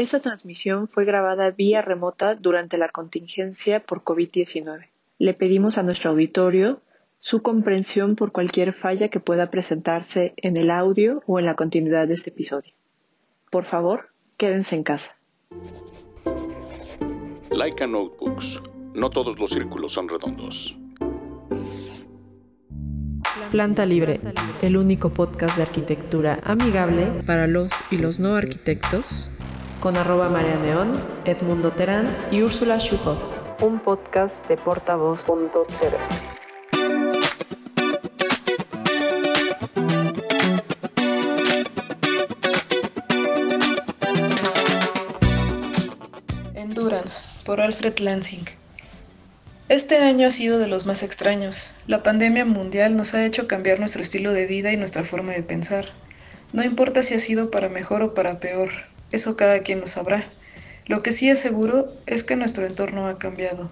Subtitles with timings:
[0.00, 4.86] Esta transmisión fue grabada vía remota durante la contingencia por COVID-19.
[5.18, 6.80] Le pedimos a nuestro auditorio
[7.18, 12.08] su comprensión por cualquier falla que pueda presentarse en el audio o en la continuidad
[12.08, 12.72] de este episodio.
[13.50, 14.08] Por favor,
[14.38, 15.18] quédense en casa.
[17.50, 18.46] Laika Notebooks.
[18.94, 20.74] No todos los círculos son redondos.
[23.50, 24.18] Planta Libre,
[24.62, 29.30] el único podcast de arquitectura amigable para los y los no arquitectos,
[29.80, 33.18] con arroba María Neón, Edmundo Terán y Úrsula Schuhoff.
[33.62, 35.96] Un podcast de portavoz.tv.
[46.54, 48.44] Endurance, por Alfred Lansing.
[49.70, 51.72] Este año ha sido de los más extraños.
[51.86, 55.42] La pandemia mundial nos ha hecho cambiar nuestro estilo de vida y nuestra forma de
[55.42, 55.86] pensar.
[56.52, 58.70] No importa si ha sido para mejor o para peor,
[59.12, 60.24] eso cada quien lo sabrá.
[60.86, 63.70] Lo que sí es seguro es que nuestro entorno ha cambiado.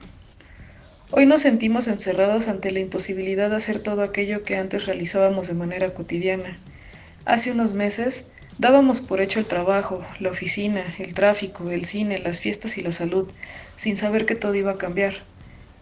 [1.11, 5.55] Hoy nos sentimos encerrados ante la imposibilidad de hacer todo aquello que antes realizábamos de
[5.55, 6.59] manera cotidiana.
[7.25, 12.41] Hace unos meses dábamos por hecho el trabajo, la oficina, el tráfico, el cine, las
[12.41, 13.27] fiestas y la salud,
[13.75, 15.15] sin saber que todo iba a cambiar.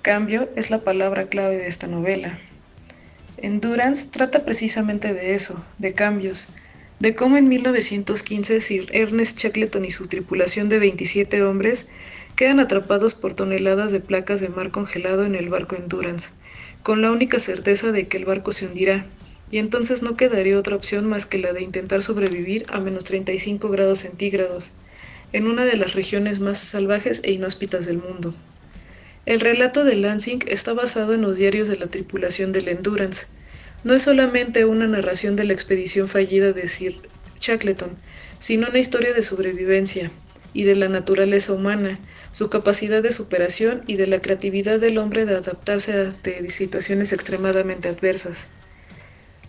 [0.02, 2.38] Cambio es la palabra clave de esta novela.
[3.38, 6.48] Endurance trata precisamente de eso, de cambios,
[7.00, 11.88] de cómo en 1915 Sir Ernest Shackleton y su tripulación de 27 hombres
[12.36, 16.30] quedan atrapados por toneladas de placas de mar congelado en el barco Endurance,
[16.82, 19.06] con la única certeza de que el barco se hundirá,
[19.50, 23.68] y entonces no quedaría otra opción más que la de intentar sobrevivir a menos 35
[23.68, 24.72] grados centígrados,
[25.32, 28.34] en una de las regiones más salvajes e inhóspitas del mundo.
[29.24, 33.26] El relato de Lansing está basado en los diarios de la tripulación del Endurance.
[33.86, 37.90] No es solamente una narración de la expedición fallida de Sir Shackleton,
[38.40, 40.10] sino una historia de sobrevivencia
[40.52, 42.00] y de la naturaleza humana,
[42.32, 47.88] su capacidad de superación y de la creatividad del hombre de adaptarse ante situaciones extremadamente
[47.88, 48.48] adversas.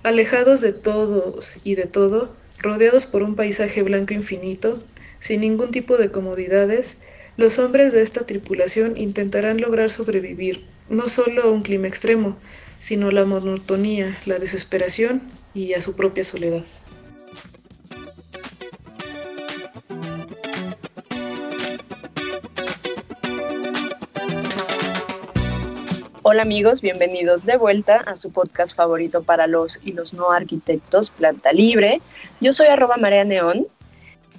[0.04, 4.84] Alejados de todos y de todo, rodeados por un paisaje blanco infinito,
[5.20, 7.00] sin ningún tipo de comodidades,
[7.38, 12.38] los hombres de esta tripulación intentarán lograr sobrevivir no solo a un clima extremo,
[12.80, 15.22] sino la monotonía, la desesperación
[15.54, 16.66] y a su propia soledad.
[26.30, 31.10] Hola amigos, bienvenidos de vuelta a su podcast favorito para los y los no arquitectos,
[31.10, 32.02] Planta Libre.
[32.42, 33.68] Yo soy arroba Marea Neón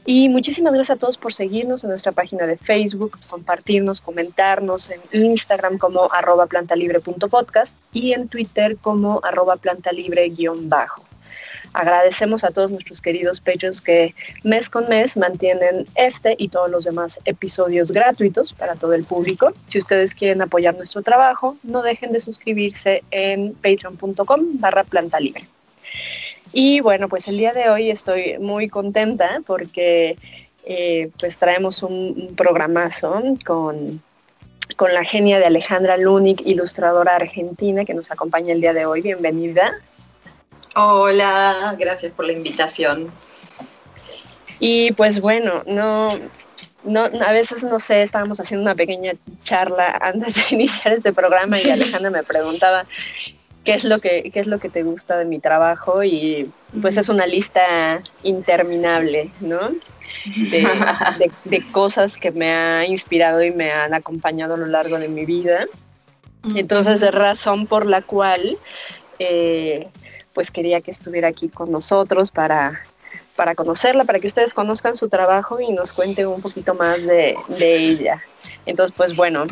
[0.04, 5.00] y muchísimas gracias a todos por seguirnos en nuestra página de Facebook, compartirnos, comentarnos en
[5.12, 11.04] Instagram como arroba plantalibre.podcast y en Twitter como arroba plantalibre-bajo.
[11.72, 16.84] Agradecemos a todos nuestros queridos patrons que mes con mes mantienen este y todos los
[16.84, 19.52] demás episodios gratuitos para todo el público.
[19.66, 25.46] Si ustedes quieren apoyar nuestro trabajo, no dejen de suscribirse en patreon.com barra plantalibre.
[26.52, 30.16] Y bueno, pues el día de hoy estoy muy contenta porque
[30.64, 34.02] eh, pues traemos un, programazo con,
[34.76, 39.02] con la genia de Alejandra Lunik, ilustradora argentina, que nos acompaña el día de hoy.
[39.02, 39.74] Bienvenida.
[40.74, 43.10] Hola, gracias por la invitación.
[44.60, 46.18] Y pues bueno, no,
[46.84, 51.60] no, a veces no sé, estábamos haciendo una pequeña charla antes de iniciar este programa
[51.60, 52.86] y Alejandra me preguntaba
[53.64, 56.96] qué es lo que, qué es lo que te gusta de mi trabajo y pues
[56.96, 59.60] es una lista interminable, ¿no?
[61.44, 65.24] De, cosas que me ha inspirado y me han acompañado a lo largo de mi
[65.24, 65.66] vida.
[66.54, 68.58] Entonces, es razón por la cual,
[69.18, 69.88] eh,
[70.32, 72.82] pues quería que estuviera aquí con nosotros para,
[73.36, 77.36] para conocerla, para que ustedes conozcan su trabajo y nos cuenten un poquito más de,
[77.48, 78.22] de ella.
[78.66, 79.44] Entonces, pues bueno,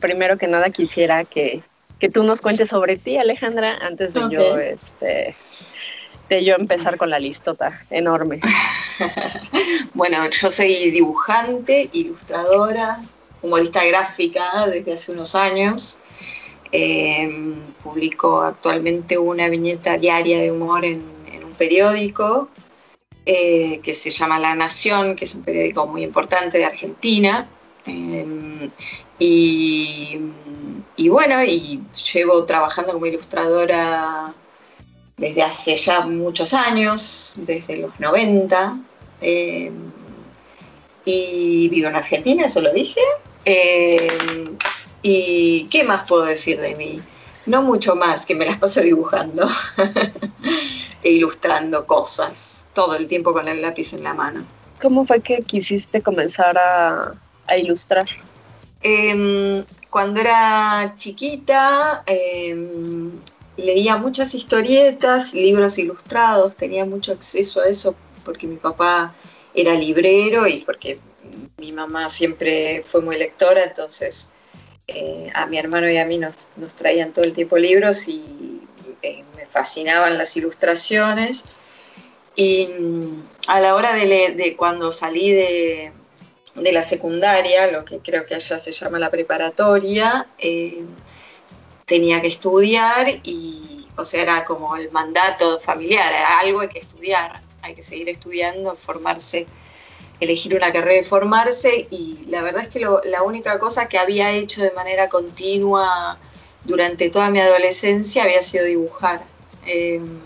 [0.00, 1.62] primero que nada quisiera que,
[2.02, 5.36] que tú nos cuentes sobre ti, Alejandra, antes de yo este
[6.28, 8.40] de yo empezar con la listota enorme.
[9.94, 13.00] bueno, yo soy dibujante, ilustradora,
[13.40, 16.00] humorista gráfica desde hace unos años.
[16.72, 17.54] Em,
[17.84, 21.04] publico actualmente una viñeta diaria de humor en,
[21.44, 22.48] un periódico
[23.26, 27.46] eh, que se llama La Nación, que es un periódico muy importante de Argentina.
[27.86, 28.70] Em,
[29.20, 30.18] y
[30.96, 34.32] y bueno, y llevo trabajando como ilustradora
[35.16, 38.78] desde hace ya muchos años, desde los 90.
[39.20, 39.72] Eh,
[41.04, 43.00] y vivo en Argentina, eso lo dije.
[43.44, 44.44] Eh,
[45.02, 47.00] ¿Y qué más puedo decir de mí?
[47.46, 49.48] No mucho más, que me las paso dibujando
[51.02, 54.44] e ilustrando cosas todo el tiempo con el lápiz en la mano.
[54.80, 57.14] ¿Cómo fue que quisiste comenzar a,
[57.56, 58.04] ilustrar?
[58.82, 63.10] Em, cuando era chiquita em,
[63.58, 67.94] leía muchas historietas, libros ilustrados, tenía mucho acceso a eso
[68.24, 69.14] porque mi papá
[69.54, 70.98] era librero y porque
[71.58, 74.32] mi mamá siempre fue muy lectora, entonces
[74.88, 78.62] eh, a mi hermano y a mí nos, traían todo el tiempo libros y
[79.02, 81.44] eh, me fascinaban las ilustraciones.
[82.34, 85.92] Y mm, a la hora de, cuando salí de,
[86.54, 90.84] la secundaria, lo que creo que allá se llama la preparatoria, eh,
[91.86, 96.78] tenía que estudiar y, o sea, era como el mandato familiar, era algo hay que
[96.78, 99.46] estudiar, hay que seguir estudiando, formarse
[100.22, 104.30] elegir una carrera y formarse y la verdad es que la única cosa que había
[104.30, 106.18] hecho de manera continua
[106.64, 109.22] durante toda mi adolescencia había sido dibujar.
[109.66, 110.20] Em,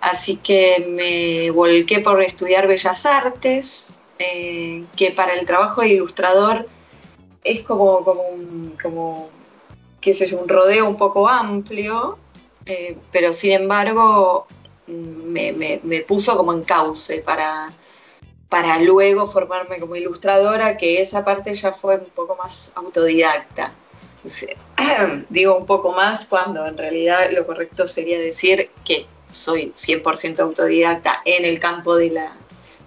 [0.00, 6.66] así que me volqué por estudiar Bellas Artes, eh, que para el trabajo de ilustrador
[7.42, 9.30] es como, como, un, como
[10.38, 12.18] un rodeo un poco amplio,
[12.66, 14.46] eh, pero sin embargo
[14.86, 17.72] me, me puso como en cauce para
[18.54, 23.74] para luego formarme como ilustradora, que esa parte ya fue un poco más autodidacta.
[25.28, 31.20] Digo un poco más cuando en realidad lo correcto sería decir que soy 100% autodidacta
[31.24, 32.32] en el campo de la,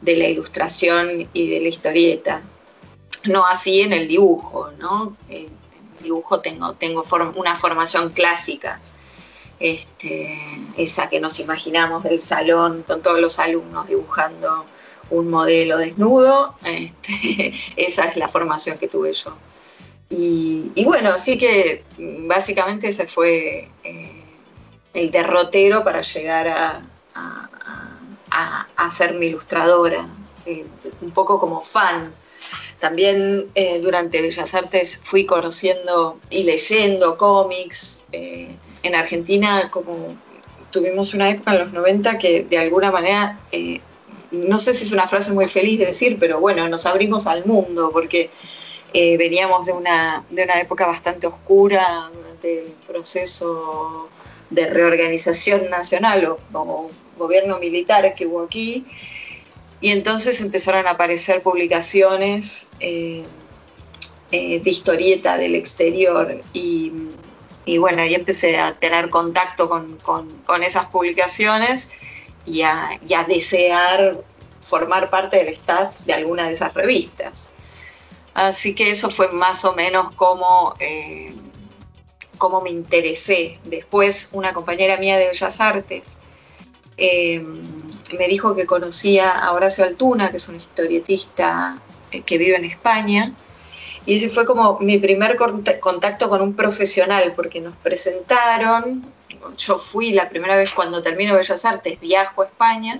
[0.02, 2.42] de la ilustración y de la historieta.
[3.26, 5.18] No así en el dibujo, ¿no?
[5.30, 5.46] En
[5.98, 7.04] el dibujo tengo, tengo
[7.36, 8.80] una formación clásica,
[9.60, 10.40] este,
[10.78, 14.68] esa que nos imaginamos del salón con todos los alumnos dibujando
[15.10, 19.36] un modelo desnudo, este, esa es la formación que tuve yo.
[20.10, 24.24] Y, bueno, así que básicamente ese fue eh,
[24.94, 26.86] el derrotero para llegar a,
[28.92, 30.08] ser mi ilustradora,
[30.46, 30.66] eh,
[31.02, 32.14] un poco como fan.
[32.80, 38.06] También eh, durante Bellas Artes fui conociendo y leyendo cómics.
[38.12, 40.16] en Argentina, como
[40.72, 43.38] tuvimos una época en los 90 que de alguna manera
[44.32, 47.46] no sé si es una frase muy feliz de decir, pero bueno, nos abrimos al
[47.46, 48.30] mundo porque
[48.94, 54.10] eh, veníamos de una, de una época bastante oscura durante el proceso
[54.50, 58.86] de reorganización nacional o, gobierno militar que hubo aquí.
[59.80, 63.24] Y entonces empezaron a aparecer publicaciones eh,
[64.32, 66.92] eh, de historieta del exterior y,
[67.78, 71.92] bueno, ahí empecé a tener contacto con, con esas publicaciones
[72.48, 74.24] y a, desear
[74.62, 77.52] formar parte del staff de alguna de esas revistas.
[78.34, 81.34] Así que eso fue más o menos como, eh,
[82.38, 83.60] como me interesé.
[83.64, 86.18] Después una compañera mía de Bellas Artes
[86.98, 87.44] eh,
[88.18, 91.80] me dijo que conocía a Horacio Altuna, que es un historietista
[92.12, 93.34] eh, que vive en España,
[94.06, 95.38] y ese fue como mi primer
[95.80, 99.04] contacto con un profesional, porque nos presentaron
[99.58, 103.00] yo fui la primera vez cuando termino Bellas Artes, viajo a España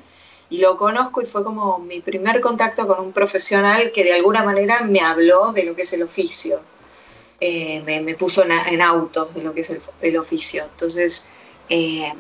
[0.50, 4.44] y lo conozco y fue como mi primer contacto con un profesional que de alguna
[4.44, 6.62] manera me habló de lo que es el oficio.
[7.40, 10.64] Eh, me, puso en, autos de lo que es el, oficio.
[10.64, 11.32] Entonces,
[11.70, 12.12] eh,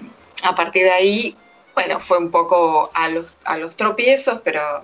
[0.43, 1.37] a partir de ahí,
[1.77, 4.83] bueno, fue un poco a los, a los tropiezos, pero,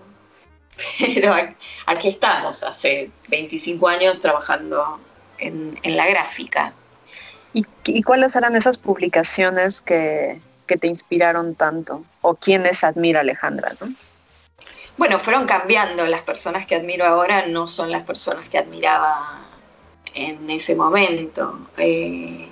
[0.99, 1.33] pero
[1.87, 4.99] aquí estamos, hace 25 años trabajando
[5.39, 6.71] en, en la gráfica.
[7.51, 12.03] ¿Y, cuáles eran esas publicaciones que, te inspiraron tanto?
[12.21, 13.75] ¿O quiénes admira Alejandra?
[14.95, 16.05] Bueno, fueron cambiando.
[16.05, 19.41] Las personas que admiro ahora no son las personas que admiraba
[20.13, 21.59] en ese momento.
[21.77, 22.49] Eh,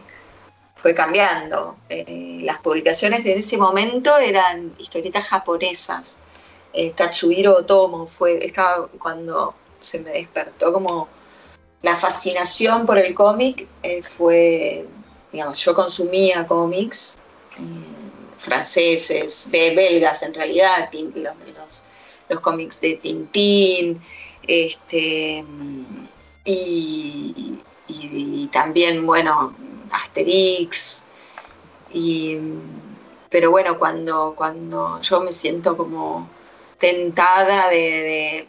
[0.82, 1.78] fue cambiando.
[1.90, 6.18] Eh, las publicaciones de ese momento eran historietas japonesas.
[6.74, 11.10] Eh, Katsuhiro Otomo fue, estaba cuando se me despertó como
[11.82, 14.86] la fascinación por el cómic eh, fue,
[15.32, 17.20] digamos, yo consumía cómics
[17.58, 17.62] eh,
[18.38, 21.84] franceses, belgas en realidad, los,
[22.30, 24.02] los, cómics de Tintín,
[24.48, 25.44] este,
[26.46, 27.58] y,
[28.52, 29.54] también, bueno,
[29.92, 31.08] Asterix,
[33.30, 36.30] pero bueno, cuando, cuando yo me siento como
[36.78, 38.48] tentada de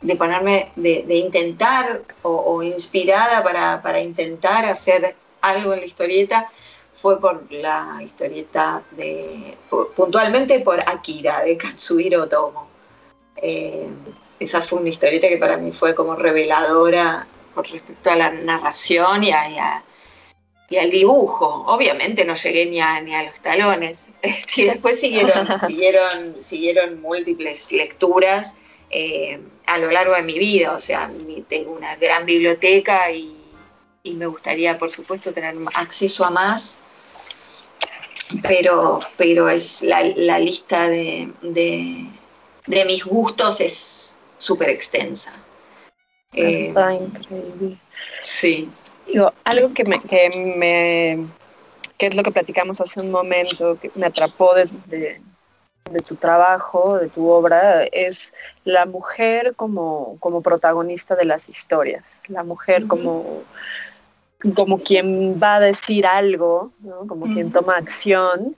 [0.00, 3.42] de ponerme, de, intentar o, inspirada
[3.82, 6.50] para, intentar hacer algo en la historieta
[6.92, 9.56] fue por la historieta de,
[9.94, 12.68] puntualmente por Akira, de Katsuhiro Otomo.
[13.36, 13.88] Eh,
[14.38, 17.26] esa fue una historieta que para mí fue como reveladora
[17.56, 19.82] con respecto a la narración y a,
[20.68, 21.64] y al dibujo.
[21.66, 24.06] Obviamente no llegué ni a, ni a los talones.
[24.56, 28.56] y después siguieron, siguieron, siguieron múltiples lecturas
[28.90, 30.72] eh, a lo largo de mi vida.
[30.72, 31.10] O sea,
[31.48, 33.34] tengo una gran biblioteca y,
[34.04, 36.80] me gustaría, por supuesto, tener acceso a más.
[38.42, 40.02] Pero, pero es la,
[40.38, 45.40] lista de, de, mis gustos es súper extensa.
[46.36, 47.76] Está increíble.
[48.20, 48.70] Sí.
[49.06, 51.26] Digo, algo que me, que me,
[51.96, 54.68] que es lo que platicamos hace un momento, que me atrapó de,
[55.90, 58.32] de, tu trabajo, de tu obra, es
[58.64, 63.42] la mujer como, como protagonista de las historias, la mujer como,
[64.54, 66.72] como quien va a decir algo,
[67.06, 68.56] como quien toma acción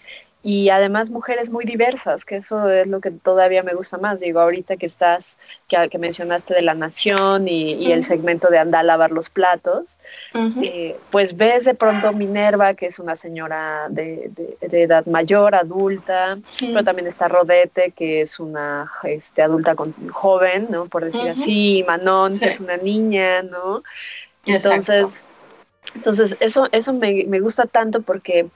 [0.50, 4.18] y además mujeres muy diversas, que eso es lo que todavía me gusta más.
[4.18, 5.36] Digo, ahorita que estás,
[5.68, 9.88] que, mencionaste de la nación y, el segmento de andar a lavar los platos,
[10.62, 14.30] eh, pues ves de pronto Minerva, que es una señora de,
[14.62, 20.86] edad mayor, adulta, pero también está Rodete, que es una este, adulta con, joven, ¿no?
[20.86, 23.82] Por decir así, Manon, que es una niña, ¿no?
[24.46, 25.20] Entonces,
[25.94, 28.48] entonces eso, eso me, me gusta tanto porque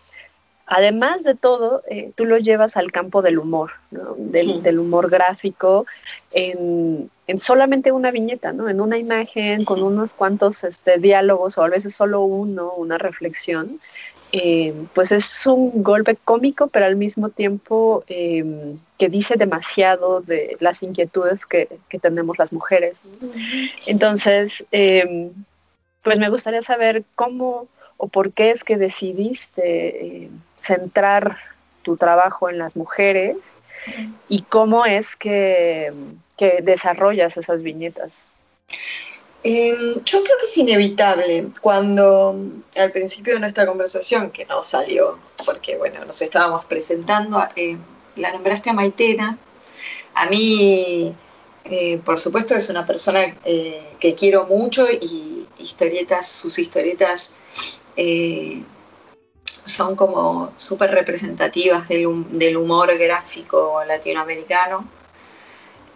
[0.73, 3.73] además de todo, eh, tú lo llevas al campo del humor,
[4.17, 5.85] del, humor gráfico,
[6.31, 7.11] en,
[7.43, 8.71] solamente una viñeta, ¿no?
[8.71, 13.81] en una imagen, con unos cuantos este, diálogos o a veces solo uno, una reflexión.
[14.33, 20.57] Eh, pues es un golpe cómico, pero al mismo tiempo em, que dice demasiado de
[20.61, 21.69] las inquietudes que,
[22.01, 22.97] tenemos las mujeres.
[23.87, 25.33] Entonces, em,
[26.03, 30.31] pues me gustaría saber cómo o por qué es que decidiste
[30.63, 31.39] centrar
[31.83, 33.37] tu trabajo en las mujeres
[34.29, 35.93] y cómo es que,
[36.63, 38.11] desarrollas esas viñetas.
[39.45, 42.37] Em, yo creo que es inevitable cuando
[42.75, 47.77] al principio de nuestra conversación, que no salió porque bueno, nos estábamos presentando, eh,
[48.17, 49.39] la nombraste a Maitena.
[50.15, 51.15] A mí,
[51.65, 57.39] eh, por supuesto, es una persona eh, que quiero mucho y historietas, sus historietas
[59.65, 64.89] son como súper representativas del, humor gráfico latinoamericano.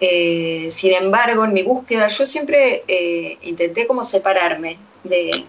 [0.00, 5.44] Eh, sin embargo, en mi búsqueda yo siempre eh, intenté como separarme de,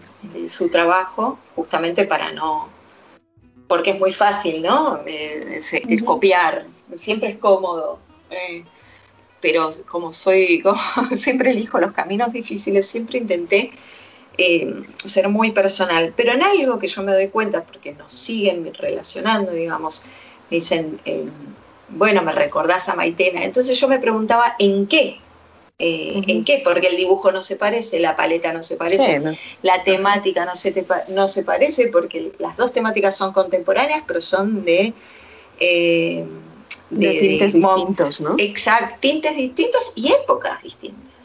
[0.49, 2.69] su trabajo, justamente para no,
[3.67, 5.01] porque es muy fácil, ¿no?
[5.05, 5.61] Eh,
[6.03, 7.99] copiar, siempre es cómodo.
[9.39, 10.77] pero como soy, como
[11.15, 13.71] siempre elijo los caminos difíciles, siempre intenté
[14.39, 18.71] eh, ser muy personal, pero en algo que yo me doy cuenta, porque nos siguen
[18.71, 20.03] relacionando, digamos,
[20.51, 21.25] me dicen, eh,
[21.89, 25.19] bueno, me recordás a Maitena, entonces yo me preguntaba, ¿en qué?
[25.79, 26.61] Eh, ¿En qué?
[26.63, 29.21] Porque el dibujo no se parece, la paleta no se parece,
[29.63, 34.63] la temática no se, no se parece, porque las dos temáticas son contemporáneas, pero son
[34.63, 34.93] de...
[35.59, 36.27] de,
[36.91, 38.35] tintes distintos, ¿no?
[38.37, 41.16] Exacto, tintes distintos y épocas distintas.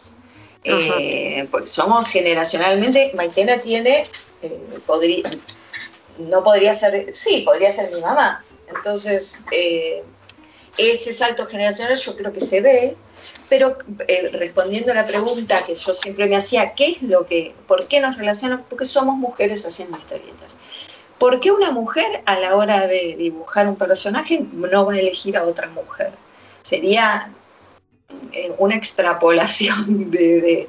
[0.65, 4.07] Eh, porque somos generacionalmente, Maitena tiene,
[4.43, 4.61] eh,
[6.19, 8.45] no podría ser, sí, podría ser mi mamá.
[8.69, 10.05] Entonces, eh,
[10.79, 12.97] ese salto generacional yo creo que se ve,
[13.49, 13.77] pero
[14.33, 18.01] respondiendo a la pregunta que yo siempre me hacía, ¿qué es lo que, por qué
[18.01, 18.65] nos relacionamos?
[18.69, 20.57] Porque somos mujeres haciendo historietas.
[21.19, 25.37] ¿Por qué una mujer a la hora de dibujar un personaje no va a elegir
[25.37, 26.13] a otra mujer?
[26.63, 27.31] Sería
[28.59, 30.67] una extrapolación de,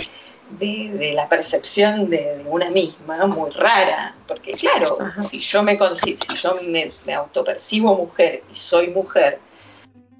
[1.13, 6.59] la percepción de, una misma, muy rara, porque claro, si yo, me, si yo
[7.05, 9.39] me, autopercibo mujer y soy mujer,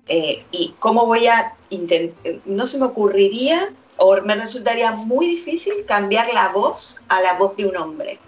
[0.08, 5.86] eh, y cómo voy a intentar, no se me ocurriría o me resultaría muy difícil
[5.86, 8.20] cambiar la voz a la voz de un hombre,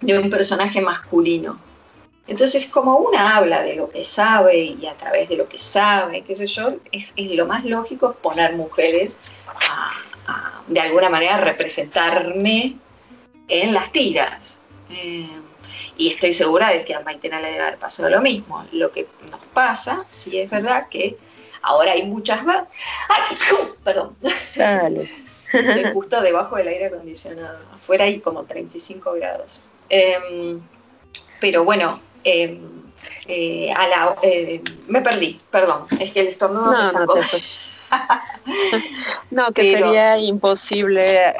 [0.00, 1.58] de un personaje masculino.
[2.26, 6.22] Entonces, como una habla de lo que sabe y a través de lo que sabe,
[6.22, 9.16] qué sé yo, es, lo más lógico es poner mujeres
[10.26, 12.76] a, de alguna manera, representarme
[13.48, 14.60] en las tiras.
[14.90, 15.28] Eh,
[15.96, 18.64] y estoy segura de que a Maitena le debe haber pasado lo mismo.
[18.72, 21.18] Lo que nos pasa, sí es verdad que
[21.60, 22.66] ahora hay muchas más.
[23.08, 23.36] ¡Ay!
[23.84, 24.16] Perdón.
[24.44, 25.08] Sale.
[25.52, 27.58] Estoy justo debajo del aire acondicionado.
[27.74, 29.66] Afuera hay como 35 grados.
[29.90, 30.60] Em,
[31.40, 37.14] pero bueno, Eh, a la, eh, me perdí, perdón, es que el estornudo me sacó.
[39.30, 41.34] No, que sería imposible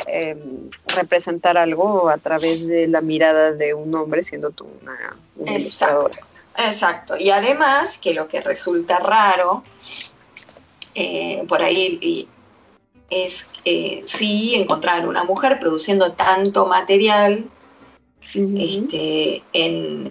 [0.86, 6.14] representar algo a través de la mirada de un hombre siendo tú una, ilustradora.
[6.58, 9.64] Exacto, y además que lo que resulta raro
[10.94, 12.28] eh, por ahí
[13.08, 13.50] es
[14.04, 17.46] sí encontrar una mujer produciendo tanto material
[18.34, 20.10] este, en,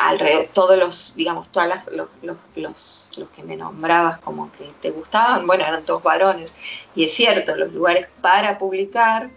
[0.00, 5.46] alrededor, todos los, digamos, todos los, los, los, que me nombrabas como que te gustaban,
[5.46, 6.56] bueno, eran todos varones.
[6.94, 9.30] Y es cierto, los lugares para publicar,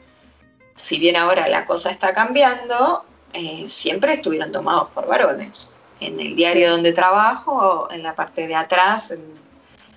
[0.75, 3.03] si bien ahora la cosa está cambiando,
[3.33, 5.75] eh, siempre estuvieron tomados por varones.
[5.99, 9.13] En el diario donde trabajo, en la parte de atrás,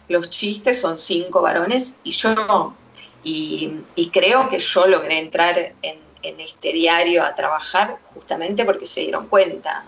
[0.09, 2.77] los chistes son cinco varones y yo no.
[3.23, 3.81] Y,
[4.13, 9.29] creo que yo logré entrar en, en este diario a trabajar justamente porque se dieron
[9.29, 9.85] cuenta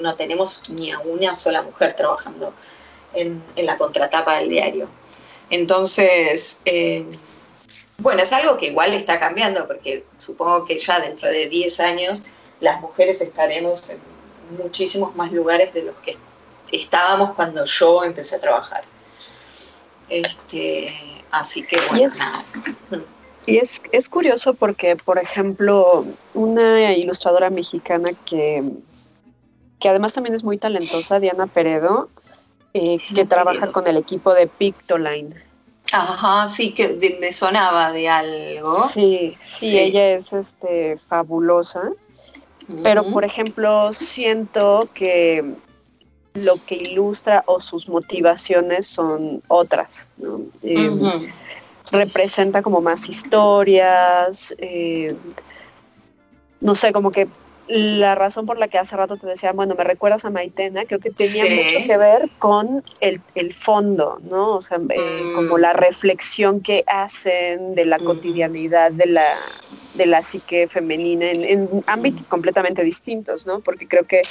[0.00, 2.54] no, tenemos ni a una sola mujer trabajando
[3.14, 4.88] en, la contratapa del diario.
[5.50, 7.04] Entonces, eh,
[7.98, 12.22] bueno, es algo que igual está cambiando, porque supongo que ya dentro de 10 años
[12.60, 14.00] las mujeres estaremos en
[14.58, 16.16] muchísimos más lugares de los que
[16.70, 18.84] estábamos cuando yo empecé a trabajar.
[20.08, 20.94] Este,
[21.30, 22.10] así que bueno,
[23.46, 28.62] y es, es curioso porque, por ejemplo, una ilustradora mexicana que
[29.80, 32.10] que además también es muy talentosa, Diana Peredo,
[32.74, 35.34] eh, que trabaja con el equipo de Pictoline.
[35.92, 38.86] Ajá, sí, que me sonaba de algo.
[38.88, 41.90] Sí, sí, ella es este, fabulosa.
[42.84, 45.56] Pero, por ejemplo, siento que
[46.34, 50.06] lo que ilustra o sus motivaciones son otras.
[50.18, 50.42] ¿no?
[50.62, 50.88] Eh,
[51.92, 54.54] representa como más historias.
[54.58, 55.14] Eh,
[56.60, 57.28] no sé, como que
[57.68, 60.98] la razón por la que hace rato te decía, bueno, me recuerdas a Maitena, creo
[60.98, 64.56] que tenía mucho que ver con el, fondo, ¿no?
[64.56, 65.34] O sea, eh, mm.
[65.36, 69.24] como la reflexión que hacen de la cotidianidad de la,
[70.00, 73.60] de la psique femenina en, ámbitos completamente distintos, ¿no?
[73.60, 74.22] Porque creo que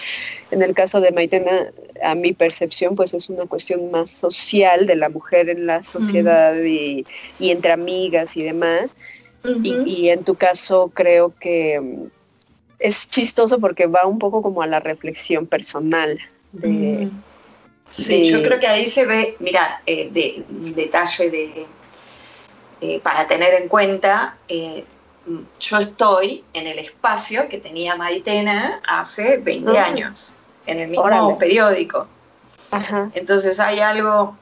[0.52, 1.72] en el caso de Maitena,
[2.04, 6.56] a mi percepción, pues es una cuestión más social de la mujer en la sociedad
[6.56, 7.06] y,
[7.40, 8.96] entre amigas y demás.
[9.64, 12.10] y en tu caso creo que
[12.80, 16.20] es chistoso porque va un poco como a la reflexión personal.
[16.52, 17.10] De,
[17.90, 21.66] sí, yo creo que ahí se ve, mira, eh, de, un detalle de,
[22.82, 24.86] eh, para tener en cuenta, eh,
[25.60, 32.08] yo estoy en el espacio que tenía Maitena hace 20 años, en el mismo periódico.
[33.14, 34.38] Entonces hay algo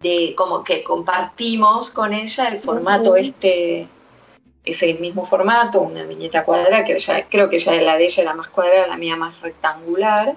[0.00, 3.88] de como que compartimos con ella el formato este
[4.64, 8.22] es el mismo formato, una viñeta cuadrada, que ya, creo que ya la de ella
[8.22, 10.34] era más cuadrada, la mía más rectangular.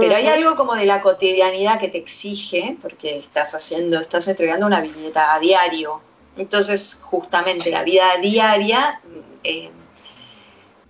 [0.00, 4.66] Pero hay algo como de la cotidianidad que te exige, porque estás haciendo, estás entregando
[4.66, 6.00] una viñeta a diario.
[6.38, 9.00] Entonces, justamente la vida diaria
[9.42, 9.70] eh,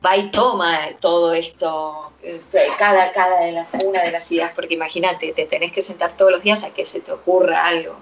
[0.05, 4.75] va y toma todo esto, este, cada, cada de las, una de las ideas, porque
[4.75, 7.97] imagínate, te tenés que sentar todos los días a que se te ocurra algo.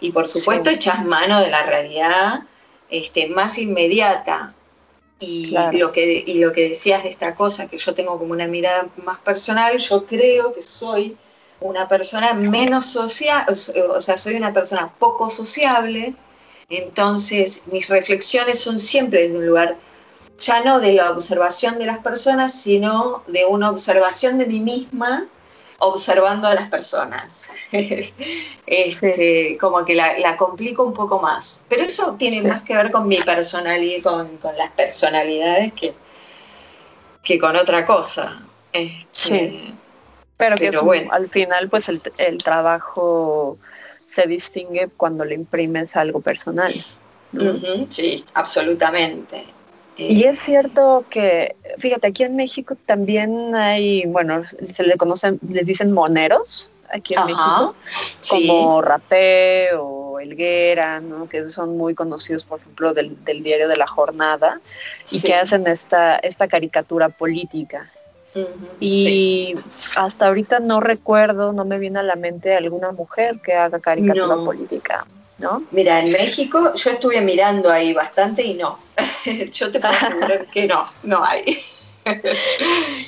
[0.00, 2.40] Y por supuesto, echas mano de la realidad
[2.90, 4.54] este, más inmediata.
[5.20, 8.46] Y, lo que, y lo que decías de esta cosa, que yo tengo como una
[8.46, 11.16] mirada más personal, yo creo que soy
[11.60, 16.14] una persona menos social, o sea, soy una persona poco sociable,
[16.68, 19.76] entonces mis reflexiones son siempre desde un lugar
[20.38, 25.26] ya no de la observación de las personas, sino de una observación de mí misma
[25.78, 27.48] observando a las personas.
[28.66, 31.64] este, Como que la, complico un poco más.
[31.68, 35.94] Pero eso tiene más que ver con mi personalidad, con, con las personalidades que,
[37.22, 38.42] que con otra cosa.
[38.72, 39.74] Este, sí.
[40.36, 41.12] Pero, que bueno.
[41.12, 43.58] al final, pues el, el, trabajo
[44.10, 46.72] se distingue cuando le imprimes algo personal.
[47.90, 49.44] sí, absolutamente.
[49.96, 54.42] Y es cierto que, fíjate, aquí en México también hay, bueno,
[54.72, 57.74] se le conocen, les dicen moneros aquí en México,
[58.30, 61.28] como Rapé o Elguera, ¿no?
[61.28, 64.60] que son muy conocidos, por ejemplo, del, diario de la jornada,
[65.10, 67.90] y que hacen esta, esta caricatura política.
[68.80, 69.54] Y
[69.96, 74.36] hasta ahorita no recuerdo, no me viene a la mente alguna mujer que haga caricatura
[74.36, 75.06] política.
[75.38, 75.62] ¿no?
[75.70, 78.78] Mira, en México yo estuve mirando ahí bastante y no.
[79.52, 81.44] yo te puedo asegurar que no, no hay.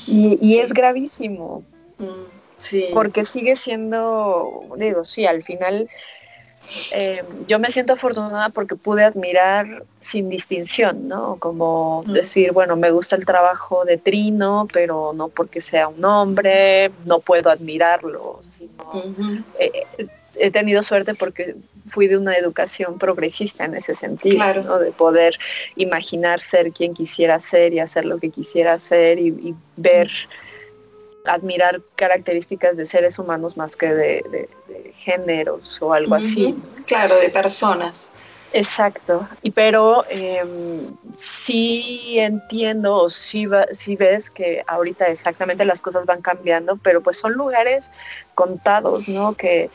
[0.07, 1.65] y, es gravísimo.
[1.99, 2.05] Mm,
[2.57, 2.87] sí.
[2.93, 5.89] Porque sigue siendo, digo, sí, al final
[6.93, 11.37] eh, yo me siento afortunada porque pude admirar sin distinción, ¿no?
[11.37, 16.91] Como decir, bueno, me gusta el trabajo de Trino, pero no porque sea un hombre,
[17.05, 19.45] no puedo admirarlo, sino
[20.41, 21.55] he tenido suerte porque
[21.91, 25.39] fui de una educación progresista en ese sentido, de poder
[25.77, 30.11] imaginar ser quien quisiera ser y hacer lo que quisiera hacer y, ver,
[31.25, 34.49] admirar características de seres humanos más que de,
[34.95, 36.55] géneros o algo así.
[36.87, 38.11] Claro, de personas.
[38.53, 46.21] Exacto, y pero em, sí entiendo o sí, ves que ahorita exactamente las cosas van
[46.21, 47.93] cambiando, pero pues son lugares
[48.35, 49.35] contados, ¿no?
[49.35, 49.71] Que,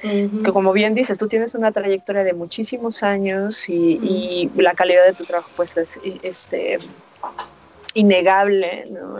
[0.52, 5.24] como bien dices, tú tienes una trayectoria de muchísimos años y, la calidad de tu
[5.24, 6.78] trabajo pues es este,
[7.94, 9.20] innegable, ¿no?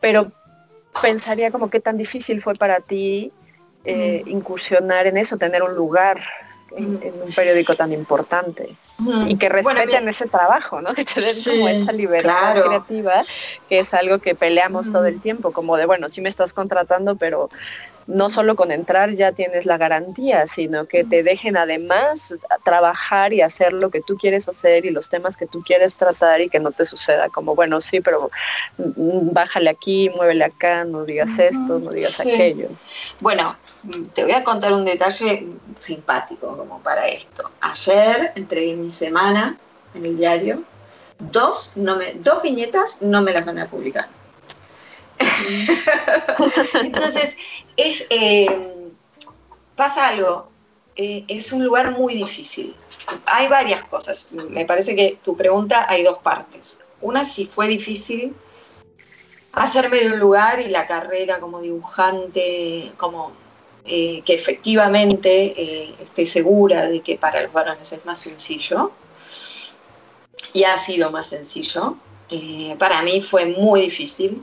[0.00, 0.30] Pero
[1.00, 3.32] pensaría como qué tan difícil fue para ti
[3.84, 6.20] eh, incursionar en eso, tener un lugar
[6.76, 8.74] en, un periódico tan importante.
[9.28, 10.92] Y que respeten ese trabajo, ¿no?
[10.94, 13.22] Que te den como esa libertad creativa,
[13.68, 17.16] que es algo que peleamos todo el tiempo, como de, bueno, sí me estás contratando,
[17.16, 17.48] pero
[18.08, 23.42] no solo con entrar ya tienes la garantía, sino que te dejen además trabajar y
[23.42, 26.58] hacer lo que tú quieres hacer y los temas que tú quieres tratar y que
[26.58, 28.30] no te suceda como, bueno, sí, pero
[28.78, 32.70] mm, bájale aquí, muévele acá, no digas esto, no digas aquello.
[33.20, 33.56] Bueno,
[34.14, 35.46] te voy a contar un detalle
[35.78, 37.50] simpático como para esto.
[37.60, 39.58] Ayer entregué mi semana
[39.94, 40.62] en el diario,
[41.18, 44.08] dos, no me, dos viñetas no me las van a publicar.
[46.82, 47.36] Entonces,
[47.76, 48.72] eh,
[49.76, 50.48] pasa algo,
[50.96, 52.74] eh, es un lugar muy difícil.
[53.26, 54.32] Hay varias cosas.
[54.50, 56.80] Me parece que tu pregunta hay dos partes.
[57.00, 58.34] Una, si fue difícil
[59.52, 63.32] hacerme de un lugar y la carrera como dibujante, como
[63.84, 68.92] eh, que efectivamente estoy segura de que para los varones es más sencillo.
[70.52, 71.96] Y ha sido más sencillo.
[72.78, 74.42] para mí fue muy difícil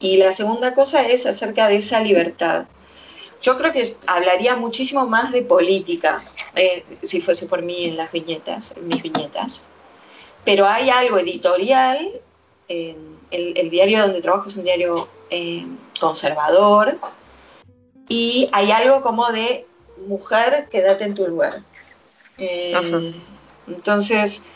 [0.00, 2.66] y la segunda cosa es acerca de esa libertad.
[3.40, 6.24] Yo creo que hablaría muchísimo más de política,
[6.56, 9.66] eh, si fuese por mí en las viñetas, en mis viñetas.
[10.44, 12.10] Pero hay algo editorial,
[12.68, 15.66] el, diario donde trabajo es un diario eh,
[16.00, 16.98] conservador,
[18.08, 19.66] y hay algo como de
[20.08, 21.54] mujer, quédate en tu lugar.
[22.38, 23.12] Eh,
[23.68, 24.46] entonces,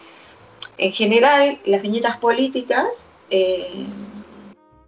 [0.77, 3.87] en general, las viñetas políticas eh,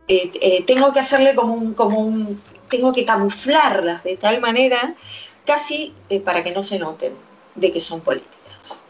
[0.08, 4.94] eh, tengo que hacerle como un, como un, tengo que camuflarlas de tal manera,
[5.44, 7.12] casi eh, para que no se noten
[7.56, 8.84] de que son políticas.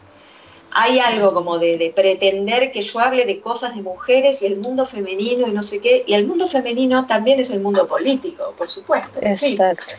[0.73, 4.85] Hay algo como de, pretender que yo hable de cosas de mujeres y el mundo
[4.85, 8.69] femenino y no sé qué, y el mundo femenino también es el mundo político, por
[8.69, 9.19] supuesto.
[9.23, 9.95] Exacto.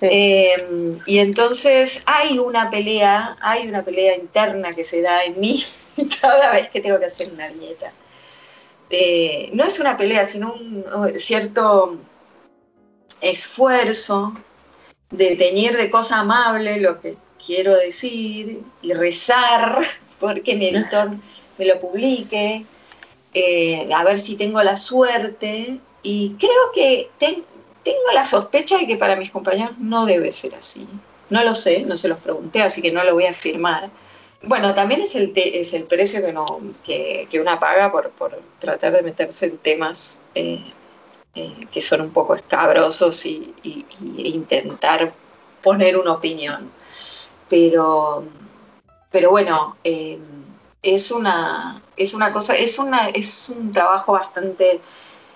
[0.00, 5.62] y entonces hay una pelea, hay una pelea interna que se da en mí
[6.22, 7.92] cada vez que tengo que hacer una viñeta
[8.88, 10.84] este, no es una pelea, sino un,
[11.18, 11.98] cierto
[13.20, 14.34] esfuerzo
[15.10, 19.82] de teñir de cosa amable lo que quiero decir y rezar
[20.20, 21.10] porque mi editor
[21.58, 22.64] me lo publique,
[23.32, 25.78] eh, a ver si tengo la suerte.
[26.02, 30.86] Y creo que tengo la sospecha de que para mis compañeros no debe ser así.
[31.30, 33.90] No lo sé, no se los pregunté, así que no lo voy a afirmar.
[34.46, 38.12] Bueno, también es el, es el precio que, no, que, una paga por,
[38.58, 40.62] tratar de meterse en temas eh,
[41.34, 43.54] eh, que son un poco escabrosos y,
[44.18, 45.12] intentar
[45.62, 46.70] poner una opinión.
[47.48, 48.24] Pero,
[49.10, 50.18] pero bueno, eh,
[50.82, 54.80] es, una, es una cosa, es, una, es un trabajo bastante,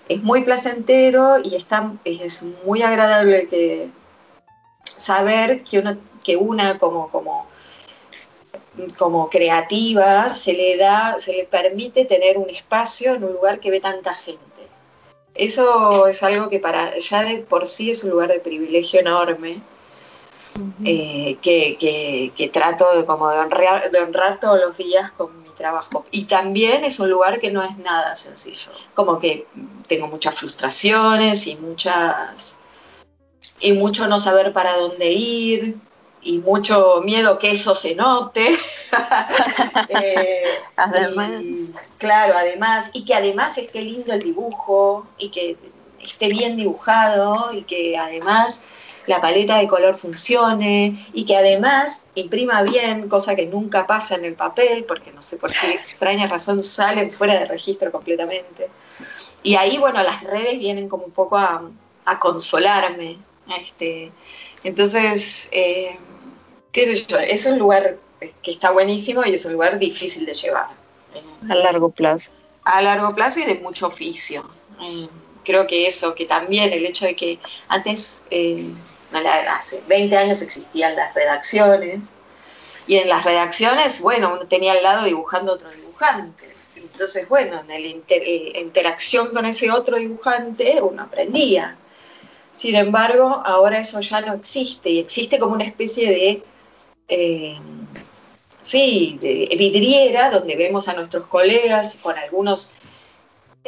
[0.08, 3.88] es muy placentero y está, es muy agradable que
[4.84, 7.46] saber que, uno, que una como, como
[8.98, 13.70] como creativa se le da, se le permite tener un espacio en un lugar que
[13.70, 14.44] ve tanta gente.
[15.34, 19.60] Eso es algo que para ya de por sí es un lugar de privilegio enorme.
[20.84, 26.04] Eh, que, trato de, como de, honrar, de honrar todos los días con mi trabajo.
[26.10, 28.72] Y también es un lugar que no es nada sencillo.
[28.94, 29.46] Como que
[29.86, 32.56] tengo muchas frustraciones y muchas
[33.60, 35.76] y mucho no saber para dónde ir,
[36.22, 38.56] y mucho miedo que eso se note.
[39.90, 40.44] Eh,
[40.76, 41.42] además.
[41.98, 45.56] claro, además, y que además esté lindo el dibujo y que
[46.02, 48.64] esté bien dibujado y que además
[49.06, 54.24] la paleta de color funcione y que además imprima bien, cosa que nunca pasa en
[54.24, 58.68] el papel, porque no sé por qué extraña razón salen fuera de registro completamente.
[59.42, 61.62] Y ahí, bueno, las redes vienen como un poco a,
[62.04, 63.18] a consolarme.
[63.58, 64.12] Este,
[64.62, 65.96] entonces, eh,
[66.82, 67.96] es un lugar
[68.42, 70.68] que está buenísimo y es un lugar difícil de llevar.
[71.48, 72.30] A largo plazo.
[72.64, 74.48] A largo plazo y de mucho oficio.
[74.80, 75.08] Eh,
[75.44, 77.38] creo que eso, que también el hecho de que
[77.68, 78.68] antes, eh,
[79.48, 82.00] hace 20 años existían las redacciones,
[82.88, 86.48] y en las redacciones, bueno, uno tenía al lado dibujando otro dibujante.
[86.74, 91.76] Entonces, bueno, en la interacción con ese otro dibujante uno aprendía.
[92.54, 96.42] Sin embargo, ahora eso ya no existe y existe como una especie de
[97.08, 97.58] eh,
[98.62, 102.74] sí, de vidriera, donde vemos a nuestros colegas, con algunos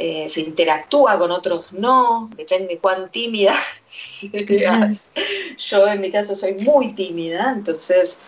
[0.02, 3.54] eh, se interactúa, con otros no, depende cuán tímida
[3.88, 5.10] seas.
[5.58, 8.20] Yo en mi caso soy muy tímida, entonces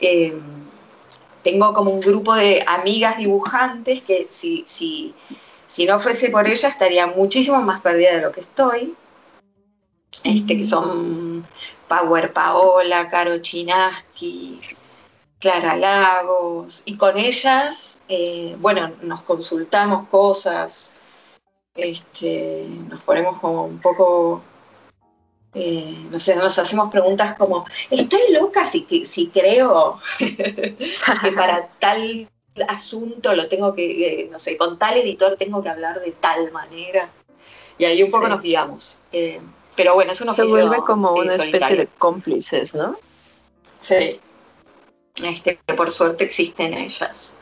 [0.00, 0.34] eh,
[1.44, 5.14] tengo como un grupo de amigas dibujantes que si, si,
[5.66, 8.94] si no fuese por ella estaría muchísimo más perdida de lo que estoy.
[10.24, 11.46] Este, que son
[11.90, 14.60] Power Paola, Caro Chinaski,
[15.40, 20.94] Clara Lagos, y con ellas, eh, bueno, nos consultamos cosas,
[21.74, 24.40] este, nos ponemos como un poco,
[25.52, 32.28] eh, no sé, nos hacemos preguntas como, ¿estoy loca si, si creo que para tal
[32.68, 36.52] asunto lo tengo que, eh, no sé, con tal editor tengo que hablar de tal
[36.52, 37.10] manera?
[37.78, 39.00] Y ahí un poco nos guiamos.
[39.10, 39.40] Eh,
[39.80, 42.98] pero bueno, es un Se vuelve como una especie de cómplices, ¿no?
[43.80, 44.20] Sí.
[45.24, 47.38] Este, que por suerte existen ellas.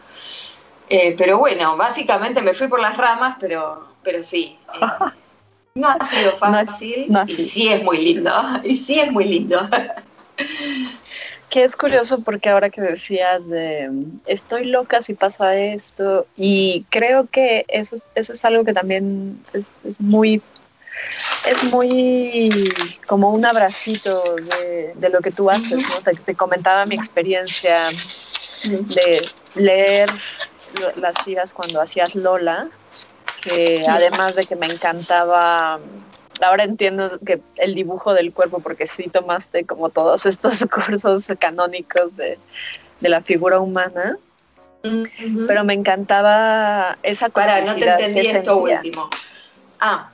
[0.89, 4.57] Eh, pero bueno, básicamente me fui por las ramas, pero, pero sí.
[4.73, 4.87] Eh,
[5.75, 8.31] no ha sido fácil y sí es muy lindo.
[8.63, 9.69] Y sí es muy lindo.
[11.51, 13.91] Que es curioso porque ahora que decías de
[14.27, 19.67] estoy loca si pasa esto, y creo que eso, eso es algo que también es,
[19.99, 20.41] muy
[21.49, 22.71] es muy
[23.07, 24.23] como un abracito
[24.95, 25.97] de, lo que tú haces, ¿no?
[26.03, 27.77] Te, te, comentaba mi experiencia
[28.65, 30.11] de leer
[30.97, 32.69] las tiras cuando hacías Lola,
[33.41, 35.79] que además de que me encantaba,
[36.43, 42.15] ahora entiendo que el dibujo del cuerpo, porque sí tomaste como todos estos cursos canónicos
[42.17, 42.39] de,
[43.01, 44.19] la figura humana,
[45.47, 49.09] pero me encantaba esa Para, no te entendí esto último.
[49.81, 50.11] Ah,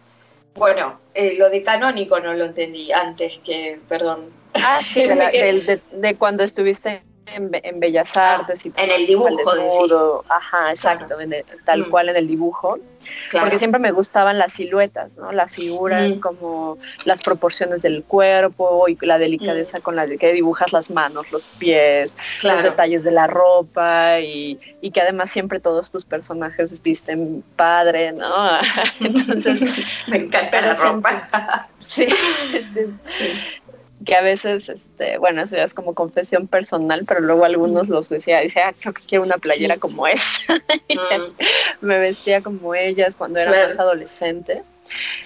[0.55, 4.31] bueno, eh, lo de canónico no lo entendí antes que, perdón.
[4.55, 10.71] Ah, sí, de, de cuando estuviste en, Bellas ah, Artes y en el dibujo ajá
[10.71, 11.17] exacto
[11.65, 11.91] tal mm.
[11.91, 12.79] cual en el dibujo.
[13.33, 16.21] Porque siempre me gustaban las siluetas no la figura mm.
[16.21, 19.83] como las proporciones del cuerpo y la delicadeza mm.
[19.83, 24.91] con la que dibujas las manos los pies los detalles de la ropa y, y,
[24.91, 28.49] que además siempre todos tus personajes visten padre no
[29.01, 29.61] entonces
[30.07, 31.69] me encanta la ropa.
[31.81, 32.07] sí,
[33.07, 33.27] sí
[34.05, 38.09] que a veces, este, bueno, eso ya es como confesión personal, pero luego algunos los
[38.09, 40.43] decía, dice, ah, creo que quiero una playera como esa.
[41.81, 44.63] Me vestía como ellas cuando era más adolescente,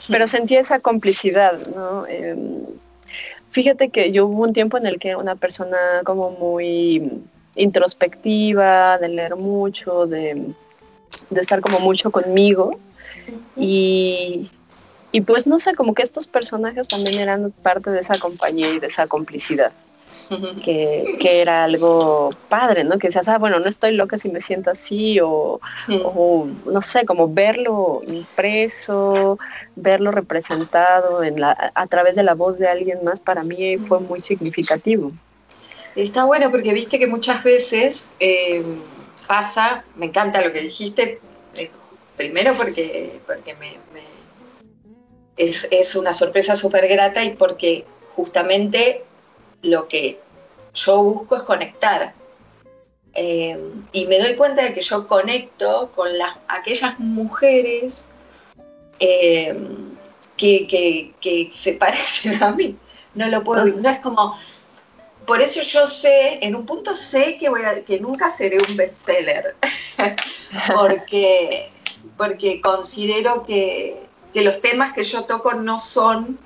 [0.08, 2.06] pero sentía esa complicidad, ¿no?
[2.06, 2.64] Em,
[3.50, 7.10] fíjate que yo hubo un tiempo en el que era una persona como muy
[7.56, 10.52] introspectiva, de leer mucho, de,
[11.30, 12.78] de estar como mucho conmigo.
[13.56, 14.50] Y,
[15.12, 18.78] y pues no sé, como que estos personajes también eran parte de esa compañía y
[18.78, 19.72] de esa complicidad.
[20.64, 22.98] Que, que, era algo padre, ¿no?
[22.98, 27.04] Que decías, ah, bueno, no estoy loca si me siento así, o, o, no sé,
[27.04, 29.38] como verlo impreso,
[29.76, 34.00] verlo representado en la, a través de la voz de alguien más, para mí fue
[34.00, 35.12] muy significativo.
[35.94, 38.62] Está bueno porque viste que muchas veces eh,
[39.26, 41.20] pasa, me encanta lo que dijiste,
[41.54, 41.70] eh,
[42.16, 43.78] primero porque, porque me
[45.38, 49.04] es, una sorpresa súper grata y porque justamente
[49.62, 50.20] lo que
[50.74, 52.14] yo busco es conectar.
[53.14, 53.58] Eh,
[53.92, 58.06] y me doy cuenta de que yo conecto con las, aquellas mujeres
[59.00, 59.58] eh,
[60.36, 62.76] que, se parecen a mí.
[63.14, 64.36] No lo puedo, no es como,
[65.26, 69.56] por eso yo sé, en un punto sé que, voy que nunca seré un bestseller,
[70.74, 71.70] porque,
[72.16, 76.38] porque considero que, que los temas que yo toco no son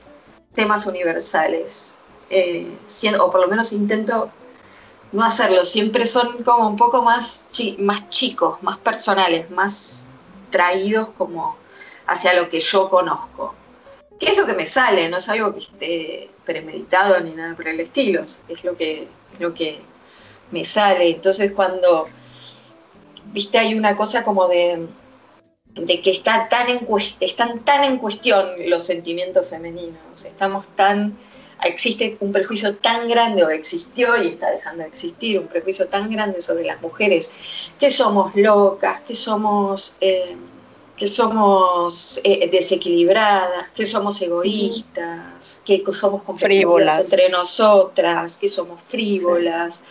[0.55, 1.97] temas universales,
[2.31, 2.67] eh,
[3.21, 4.31] o por lo menos intento
[5.13, 10.07] no hacerlo, siempre son como un poco más, más chicos, más personales, más
[10.51, 11.57] traídos como
[12.07, 13.55] hacia lo que yo conozco.
[14.19, 15.09] ¿Qué es lo que me sale?
[15.09, 19.53] No es algo que esté premeditado ni nada por el estilo, es lo que, lo
[19.53, 19.81] que
[20.51, 21.11] me sale.
[21.11, 22.07] Entonces cuando,
[23.27, 24.87] viste, hay una cosa como de,
[25.75, 26.87] de que está tan en,
[27.21, 31.17] están tan en cuestión los sentimientos femeninos, estamos tan,
[31.65, 36.11] existe un prejuicio tan grande o existió y está dejando de existir un prejuicio tan
[36.11, 37.33] grande sobre las mujeres,
[37.81, 40.37] que somos locas, que somos, eh,
[40.97, 46.99] que somos eh, desequilibradas, que somos egoístas, que somos frívolas.
[46.99, 49.83] entre nosotras, que somos frívolas.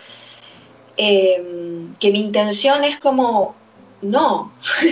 [0.98, 3.56] Eh, que mi intención es como
[4.02, 4.52] no,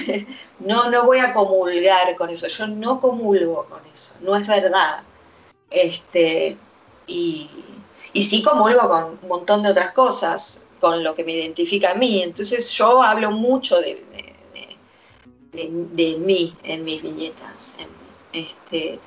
[0.59, 5.03] no, no voy a comulgar con eso, yo no comulgo con eso, no es verdad.
[5.69, 6.57] Este,
[7.07, 7.49] y,
[8.13, 10.67] y sí comulgo con un montón de otras cosas.
[10.79, 12.23] con lo que me identifica a mí.
[12.23, 14.03] Entonces yo hablo mucho de,
[15.51, 17.75] de, mí en mis viñetas.
[18.31, 18.99] este,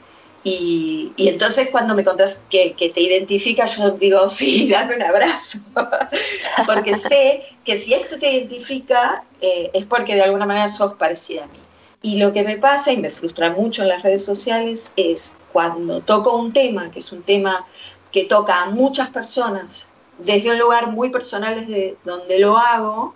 [0.44, 5.59] y, entonces cuando me contás que, te identifica, yo digo, sí, dame un abrazo.
[6.66, 11.44] porque sé que si esto te identifica, eh, es porque de alguna manera sos parecida
[11.44, 11.59] a mí.
[12.05, 16.00] Y lo que me pasa y me frustra mucho en las redes sociales es cuando
[16.00, 17.64] toco un tema, que es un tema
[18.11, 23.14] que toca a muchas personas, desde un lugar muy personal desde donde lo hago,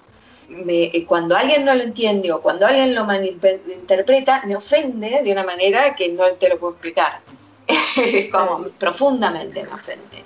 [0.49, 5.45] eh, cuando alguien no lo entiende o cuando alguien lo interpreta, me ofende de una
[5.45, 7.21] manera que no te lo puedo explicar.
[7.97, 10.25] es como profundamente me ofende.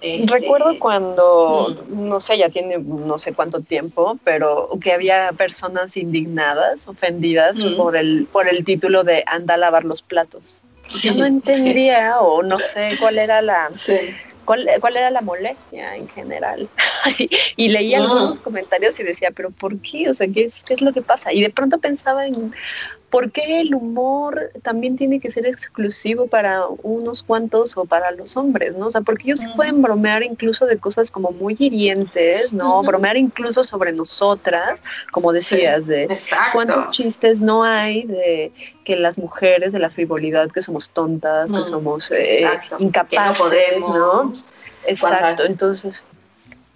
[0.00, 2.08] Este, Recuerdo cuando, mm.
[2.08, 7.76] no sé, ya tiene no sé cuánto tiempo, pero que había personas indignadas, ofendidas mm.
[7.76, 10.58] por, el, por el título de Anda a lavar los platos.
[10.88, 13.70] Yo no entendía o no sé cuál era la,
[14.44, 16.68] cuál, era la molestia en general.
[17.56, 20.08] y leía algunos comentarios y decía, pero ¿por qué?
[20.08, 21.32] O sea, ¿qué es, ¿qué es lo que pasa?
[21.32, 22.52] Y de pronto pensaba en
[23.12, 28.38] ¿por qué el humor también tiene que ser exclusivo para unos cuantos o para los
[28.38, 28.86] hombres, ¿no?
[28.86, 32.82] O sea, porque ellos sí pueden bromear incluso de cosas como muy hirientes, ¿no?
[32.82, 34.80] Bromear incluso sobre nosotras,
[35.12, 36.08] como decías, de
[36.54, 38.50] cuántos chistes no hay de
[38.82, 42.48] que las mujeres de la frivolidad, que somos tontas, que somos eh,
[42.78, 44.54] incapaces, no podemos.
[44.86, 46.02] Exacto, entonces...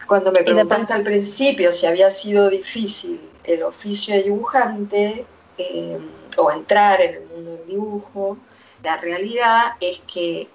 [0.07, 5.25] Cuando me preguntaste al principio si había sido difícil el oficio de dibujante,
[5.59, 5.99] eh,
[6.37, 8.39] o entrar en el mundo del dibujo,
[8.83, 10.49] la realidad es que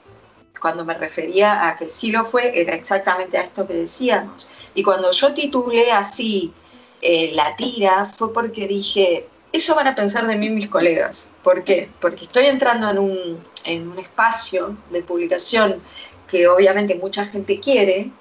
[0.60, 4.50] cuando me refería a que sí lo fue, era exactamente a esto que decíamos.
[4.76, 6.54] Y cuando yo titulé así
[7.02, 11.32] eh, la tira, fue porque dije, eso van a pensar de mí mis colegas.
[11.44, 11.90] ¿Por qué?
[12.00, 15.82] Porque estoy entrando en un, en un espacio de publicación
[16.28, 18.12] que obviamente mucha gente quiere,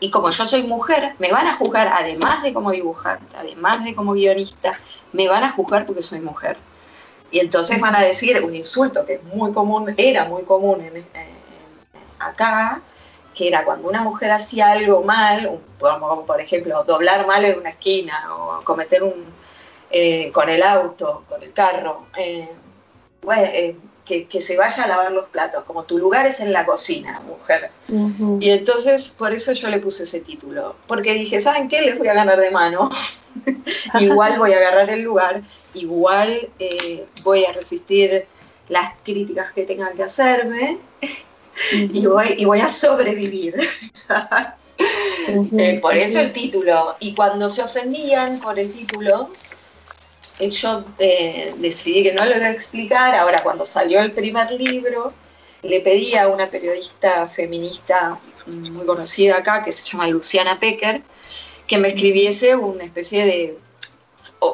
[0.00, 3.94] y como yo soy mujer, me van a juzgar, además de como dibujante, además de
[3.94, 4.78] como guionista,
[5.12, 6.56] me van a juzgar porque soy mujer.
[7.30, 11.04] Y entonces van a decir un insulto que es muy común, era muy común en,
[12.18, 12.80] acá,
[13.34, 17.70] que era cuando una mujer hacía algo mal, como, por ejemplo doblar mal en una
[17.70, 19.38] esquina o cometer un
[19.90, 22.48] eh, con el auto, con el carro, eh,
[23.36, 27.20] eh, que, se vaya a lavar los platos, como tu lugar es en la cocina,
[27.20, 27.70] mujer.
[28.40, 31.80] Y entonces por eso yo le puse ese título, porque dije, ¿saben qué?
[31.82, 32.88] Les voy a ganar de mano.
[34.00, 35.42] igual voy a agarrar el lugar,
[35.80, 38.26] igual eh, voy a resistir
[38.68, 40.78] las críticas que tengan que hacerme
[41.72, 43.56] y, voy, y voy a sobrevivir.
[45.58, 46.96] Eh, por eso el título.
[47.00, 49.28] Y cuando se ofendían por el título,
[50.38, 50.84] eh, yo
[51.58, 53.14] decidí que no lo iba a explicar.
[53.14, 55.12] Ahora, cuando salió el primer libro,
[55.62, 61.02] le pedí a una periodista feminista muy conocida acá, que se llama Luciana Pecker,
[61.66, 63.58] que me escribiese una especie de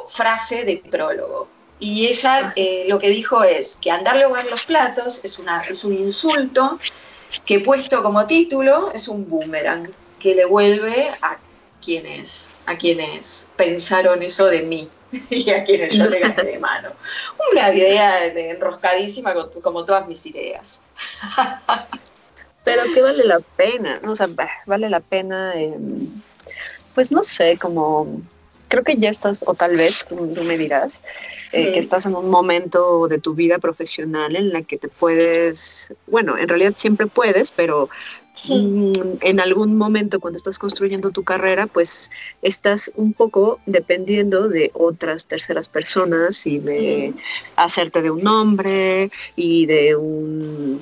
[0.09, 1.49] frase de prólogo.
[1.81, 5.85] Y ella eh, lo que dijo es que andar a los platos es, una, es
[5.85, 6.79] un insulto
[7.45, 11.37] que puesto como título es un boomerang que le vuelve a
[11.85, 14.89] quienes, a quienes pensaron eso de mí
[15.31, 16.93] y a quienes yo le gané de mano.
[17.53, 20.83] Una idea enroscadísima como todas mis ideas.
[22.65, 24.29] Pero que vale la pena, o sea,
[24.65, 25.55] vale la pena
[26.95, 28.23] pues no sé, como
[28.75, 31.01] creo que ya estás, o tal vez tú, me dirás,
[31.53, 35.93] eh, que estás en un momento de tu vida profesional en la que te puedes,
[36.09, 37.89] bueno, en realidad siempre puedes, pero
[38.49, 42.11] en algún momento cuando estás construyendo tu carrera, pues
[42.43, 47.15] estás un poco dependiendo de otras terceras personas y de
[47.57, 50.81] hacerte de un nombre y de un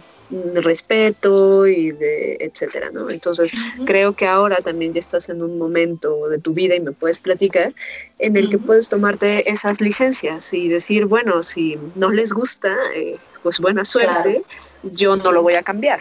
[0.55, 3.11] respeto y de etcétera, ¿no?
[3.11, 3.53] Entonces,
[3.85, 7.19] creo que ahora también ya estás en un momento de tu vida y me puedes
[7.19, 7.75] platicar
[8.19, 13.17] en el que puedes tomarte esas licencias y decir, bueno, si no les gusta, eh,
[13.43, 14.43] pues buena suerte,
[14.83, 16.01] yo no lo voy a cambiar.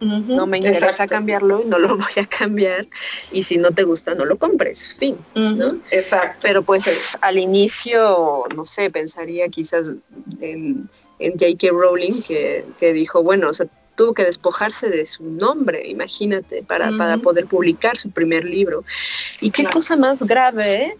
[0.00, 2.86] No me interesa cambiarlo y no lo voy a cambiar.
[3.32, 4.94] Y si no te gusta, no lo compres.
[4.98, 5.16] Fin.
[5.34, 5.78] ¿no?
[5.90, 6.40] Exacto.
[6.42, 9.94] Pero pues al inicio, no sé, pensaría quizás
[10.40, 11.68] en en J.K.
[11.70, 13.66] Rowling que, dijo, bueno, o sea,
[13.96, 18.84] tuvo que despojarse de su nombre, imagínate, para, para poder publicar su primer libro.
[19.40, 20.96] ¿Y qué cosa más grave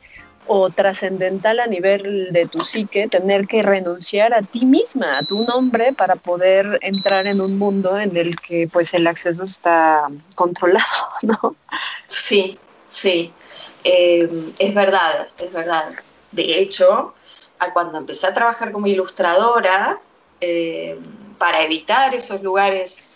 [0.47, 5.45] o trascendental a nivel de tu psique tener que renunciar a ti misma, a tu
[5.45, 10.85] nombre, para poder entrar en un mundo en el que pues el acceso está controlado,
[11.23, 11.57] ¿no?
[12.07, 13.33] Sí, sí,
[13.85, 14.29] eh,
[14.59, 15.85] es verdad, es verdad.
[16.33, 17.15] De hecho,
[17.73, 19.99] cuando empecé a trabajar como ilustradora,
[20.41, 20.99] eh,
[21.39, 23.15] para evitar esos lugares,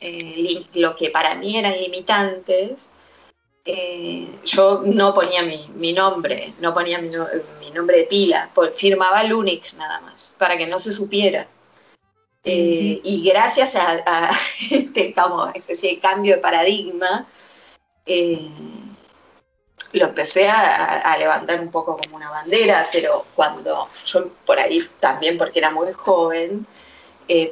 [0.00, 2.90] eh, lo que para mí eran limitantes,
[3.68, 9.98] eh, yo no ponía mi, nombre, no ponía mi, nombre de pila, firmaba Lunic nada
[10.00, 11.48] más, para que no se supiera.
[12.44, 14.30] Eh, y gracias a,
[14.70, 17.26] este como especie de cambio de paradigma,
[18.06, 18.48] eh,
[19.94, 25.38] lo empecé a, levantar un poco como una bandera, pero cuando yo por ahí también,
[25.38, 26.66] porque era muy joven,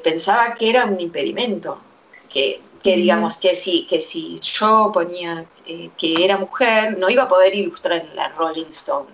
[0.05, 1.81] pensaba que era un impedimento,
[2.29, 7.23] que que digamos que si, que si yo ponía eh, que era mujer, no iba
[7.23, 9.09] a poder ilustrar en la Rolling Stone.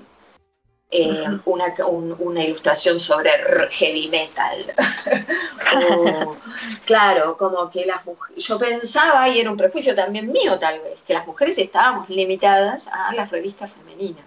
[0.90, 1.72] Eh, una,
[2.18, 3.30] una, ilustración sobre
[3.70, 4.74] heavy metal.
[6.84, 10.98] claro, como que las mujeres, yo pensaba, y era un prejuicio también mío tal vez,
[11.06, 14.24] que las mujeres estábamos limitadas a las revistas femeninas.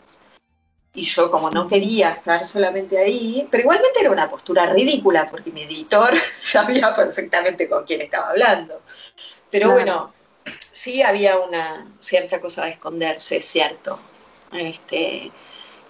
[0.96, 5.52] Y yo como no quería estar solamente ahí, pero igualmente era una postura ridícula porque
[5.52, 8.83] mi editor sabía perfectamente con quién estaba hablando.
[9.54, 10.12] Pero bueno,
[10.72, 14.00] sí había una cierta cosa de esconderse, cierto.
[14.52, 15.32] Este,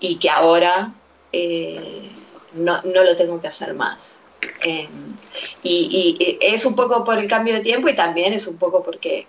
[0.01, 0.91] y que ahora
[1.31, 2.09] eh,
[2.55, 4.19] no, lo tengo que hacer más.
[4.63, 5.15] Em,
[5.63, 9.27] y, es un poco por el cambio de tiempo y también es un poco porque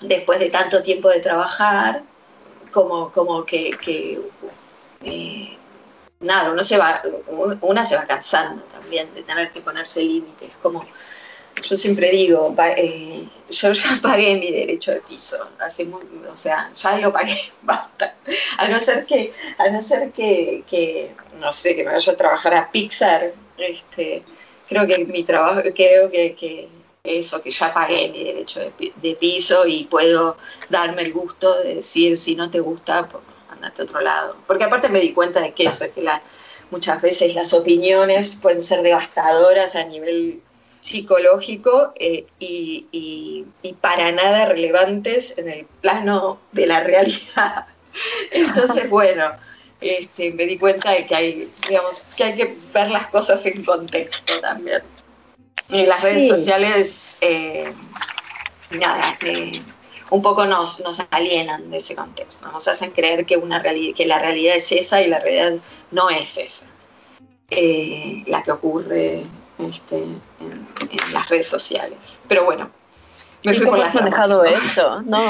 [0.00, 2.04] después de tanto tiempo de trabajar,
[2.72, 3.76] como, como que,
[5.02, 5.58] eh,
[6.20, 7.02] nada, uno se va,
[7.60, 10.86] una se va cansando también de tener que ponerse límites, como
[11.62, 15.36] yo siempre digo, eh, yo ya pagué mi derecho de piso,
[16.32, 18.14] o sea, ya lo pagué, basta.
[18.58, 22.54] A no ser que, a no ser que, no sé, que me vaya a trabajar
[22.54, 24.22] a Pixar, este,
[24.68, 26.68] creo que mi trabajo, creo que,
[27.04, 30.36] eso, que ya pagué mi derecho de, piso y puedo
[30.68, 34.36] darme el gusto de decir, si no te gusta, pues andate a otro lado.
[34.44, 36.20] Porque aparte me di cuenta de que eso, es que la,
[36.72, 40.42] muchas veces las opiniones pueden ser devastadoras a nivel
[40.86, 43.44] psicológico eh, y,
[43.80, 47.66] para nada relevantes en el plano de la realidad.
[48.30, 49.24] Entonces, bueno,
[49.80, 53.64] este, me di cuenta de que hay, digamos, que hay que ver las cosas en
[53.64, 54.82] contexto también.
[55.68, 57.72] Y las redes sociales, eh,
[58.70, 59.50] nada, eh,
[60.10, 64.20] un poco nos, nos alienan de ese contexto, nos hacen creer que, una que la
[64.20, 65.54] realidad es esa y la realidad
[65.90, 66.68] no es esa,
[68.30, 69.24] la que ocurre
[69.58, 70.66] este, en,
[71.12, 72.22] las redes sociales.
[72.28, 72.70] Pero bueno,
[73.44, 75.02] me fui ¿Cómo has manejado eso?
[75.02, 75.22] No,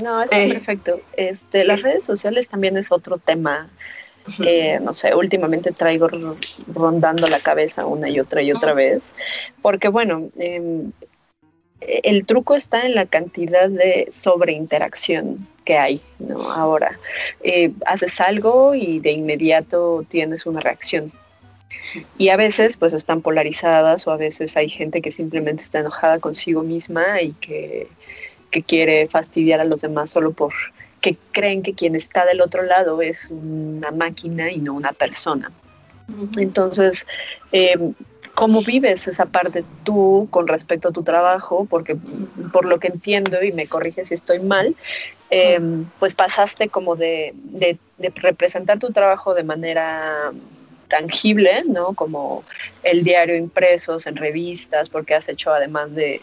[0.00, 1.00] no, es perfecto.
[1.16, 3.68] Este, las redes sociales también es otro tema.
[4.44, 6.08] Eh, no sé, últimamente traigo
[6.74, 9.14] rondando la cabeza una y otra y otra vez,
[9.62, 10.90] porque bueno, em,
[11.80, 16.40] el truco está en la cantidad de sobreinteracción que hay, ¿no?
[16.50, 16.98] Ahora,
[17.42, 21.12] eh, haces algo y de inmediato tienes una reacción
[22.18, 26.18] y a veces pues están polarizadas o a veces hay gente que simplemente está enojada
[26.18, 27.88] consigo misma y que,
[28.66, 30.50] quiere fastidiar a los demás solo por
[31.02, 35.50] que creen que quien está del otro lado es una máquina y no una persona.
[36.38, 37.06] Entonces,
[37.52, 37.92] em,
[38.34, 41.66] ¿cómo vives esa parte tú con respecto a tu trabajo?
[41.68, 41.98] Porque
[42.50, 44.74] por lo que entiendo, y me corrige si estoy mal,
[45.28, 47.78] em, pues pasaste como de, de,
[48.14, 50.32] representar tu trabajo de manera
[50.88, 51.94] tangible, ¿no?
[51.94, 52.44] Como
[52.82, 56.20] el diario impresos en revistas, porque has hecho además de,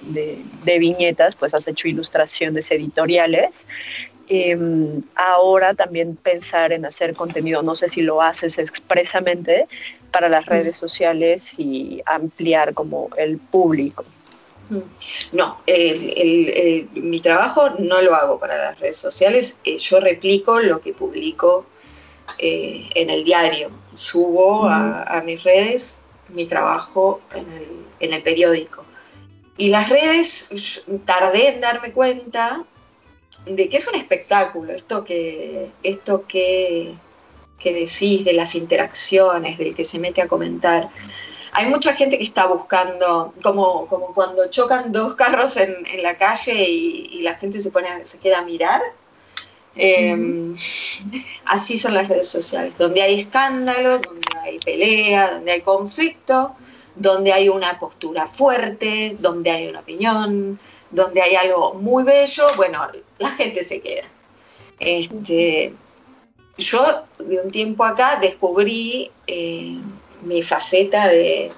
[0.66, 3.52] viñetas, pues has hecho ilustraciones editoriales.
[4.30, 9.68] Em, ahora también pensar en hacer contenido, no sé si lo haces expresamente
[10.12, 14.06] para las redes sociales y ampliar como el público.
[14.70, 14.80] Mm.
[15.34, 15.58] No,
[16.94, 21.66] mi trabajo no lo hago para las redes sociales, eh, yo replico lo que publico
[22.38, 25.98] eh, en el diario, subo a, mis redes
[26.30, 27.22] mi trabajo
[28.00, 28.84] en el, periódico.
[29.58, 32.64] Y las redes, tardé en darme cuenta
[33.46, 36.96] de que es un espectáculo, esto que, esto que,
[37.60, 40.90] que decís de las interacciones, del que se mete a comentar.
[41.52, 46.68] Hay mucha gente que está buscando, como, como cuando chocan dos carros en, la calle
[46.68, 48.82] y, y, la gente se, pone, se queda a mirar
[49.76, 50.56] Em,
[51.46, 56.56] así son las redes sociales, donde hay escándalo, donde hay pelea, donde hay conflicto,
[56.96, 60.60] donde hay una postura fuerte, donde hay una opinión,
[60.92, 64.08] donde hay algo muy bello, bueno, la gente se queda.
[64.80, 65.74] Este,
[66.58, 69.78] yo de un tiempo acá descubrí eh,
[70.22, 71.52] mi faceta de,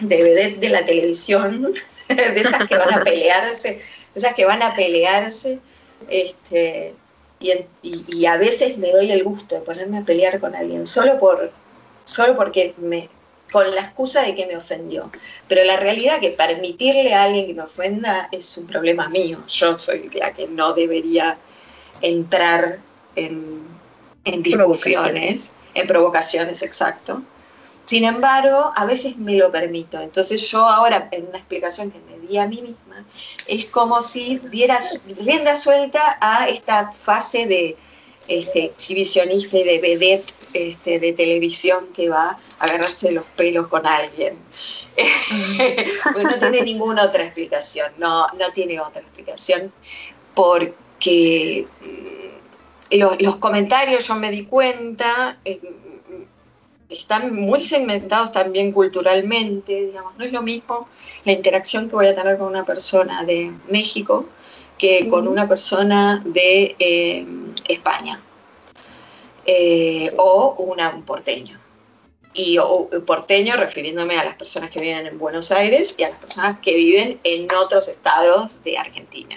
[0.00, 1.74] de de la televisión,
[2.08, 3.82] de esas que van a pelearse, de
[4.14, 5.58] esas que van a pelearse,
[6.08, 6.94] este,
[7.40, 11.50] y, a veces me doy el gusto de ponerme a pelear con alguien solo, por,
[12.04, 13.08] solo porque me,
[13.50, 15.10] con la excusa de que me ofendió.
[15.48, 19.42] Pero la realidad es que permitirle a alguien que me ofenda es un problema mío.
[19.48, 21.38] Yo soy la que no debería
[22.02, 22.78] entrar
[23.16, 23.66] en,
[24.24, 27.22] discusiones, en provocaciones, exacto.
[27.90, 30.00] Sin embargo, a veces me lo permito.
[30.00, 33.04] Entonces yo ahora, en una explicación que me di a mí misma,
[33.48, 34.78] es como si diera
[35.18, 37.76] rienda suelta a esta fase de
[38.28, 43.84] este, exhibicionista y de vedette este, de televisión que va a agarrarse los pelos con
[43.84, 44.38] alguien.
[46.14, 49.72] no tiene ninguna otra explicación, no, no tiene otra explicación,
[50.32, 52.30] porque mm,
[52.98, 55.60] los, comentarios, yo me di cuenta, eh,
[56.90, 60.88] están muy segmentados también culturalmente, digamos, no es lo mismo
[61.24, 64.26] la interacción que voy a tener con una persona de México
[64.76, 67.26] que con una persona de eh,
[67.68, 68.20] España
[69.46, 71.58] eh, o una, un porteño.
[72.32, 72.58] Y
[73.06, 76.74] porteño refiriéndome a las personas que viven en Buenos Aires y a las personas que
[76.76, 79.36] viven en otros estados de Argentina.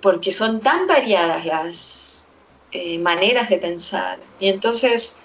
[0.00, 2.28] Porque son tan variadas las
[2.72, 4.18] eh, maneras de pensar.
[4.40, 5.20] Y entonces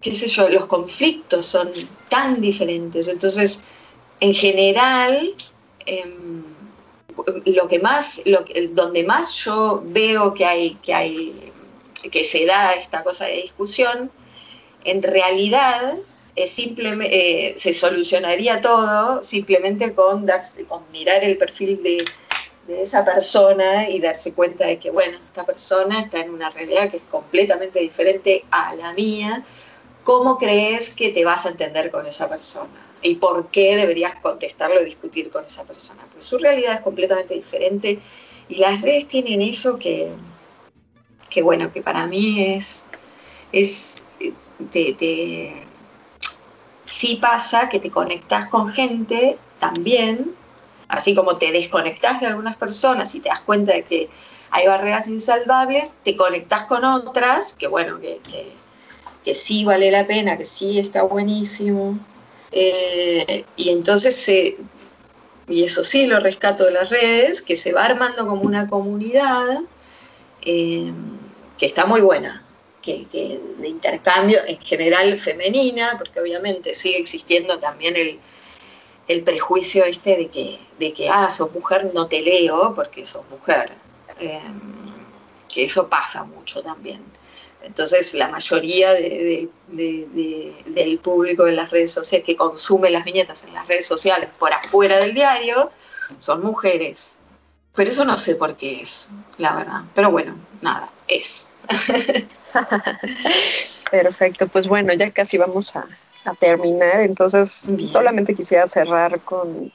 [0.00, 1.70] qué sé yo, los conflictos son
[2.08, 3.08] tan diferentes.
[3.08, 3.64] Entonces,
[4.20, 5.34] en general,
[5.86, 6.44] em,
[7.46, 11.52] lo que más, lo, donde más yo veo que hay, que hay,
[12.12, 14.10] que se da esta cosa de discusión,
[14.84, 15.96] en realidad
[16.36, 22.04] es simplemente, eh, se solucionaría todo simplemente con, darse, con mirar el perfil de,
[22.68, 26.88] de esa persona y darse cuenta de que, bueno, esta persona está en una realidad
[26.88, 29.44] que es completamente diferente a la mía
[30.08, 32.70] ¿cómo crees que te vas a entender con esa persona?
[33.02, 36.02] ¿Y por qué deberías contestarlo y discutir con esa persona?
[36.10, 37.98] Pues su realidad es completamente diferente
[38.48, 40.08] y las redes tienen eso que,
[41.28, 42.86] que bueno, que para mí es,
[43.52, 44.02] es
[44.70, 45.62] te,
[46.84, 50.34] sí pasa que te conectas con gente también,
[50.88, 54.08] así como te desconectas de algunas personas y te das cuenta de que
[54.48, 58.22] hay barreras insalvables, te conectas con otras, que bueno, que
[59.34, 61.98] sí vale la pena, que sí está buenísimo.
[62.52, 64.28] Eh, y entonces,
[65.48, 69.60] y eso sí lo rescato de las redes, que se va armando como una comunidad
[70.42, 70.92] eh,
[71.56, 72.44] que está muy buena,
[72.82, 73.06] que,
[73.58, 80.58] de intercambio en general femenina, porque obviamente sigue existiendo también el, prejuicio este de que,
[80.78, 83.72] de que, ah, sos mujer, no te leo porque sos mujer.
[84.20, 84.40] Eh,
[85.48, 87.02] que eso pasa mucho también.
[87.62, 89.50] Entonces, la mayoría del
[91.02, 94.98] público de las redes sociales que consume las viñetas en las redes sociales por afuera
[94.98, 95.70] del diario
[96.18, 97.14] son mujeres.
[97.74, 99.82] Pero eso no sé por qué es, la verdad.
[99.94, 101.54] Pero bueno, nada, es.
[103.90, 105.86] Perfecto, pues bueno, ya casi vamos a,
[106.40, 107.00] terminar.
[107.00, 109.72] Entonces, solamente quisiera cerrar con,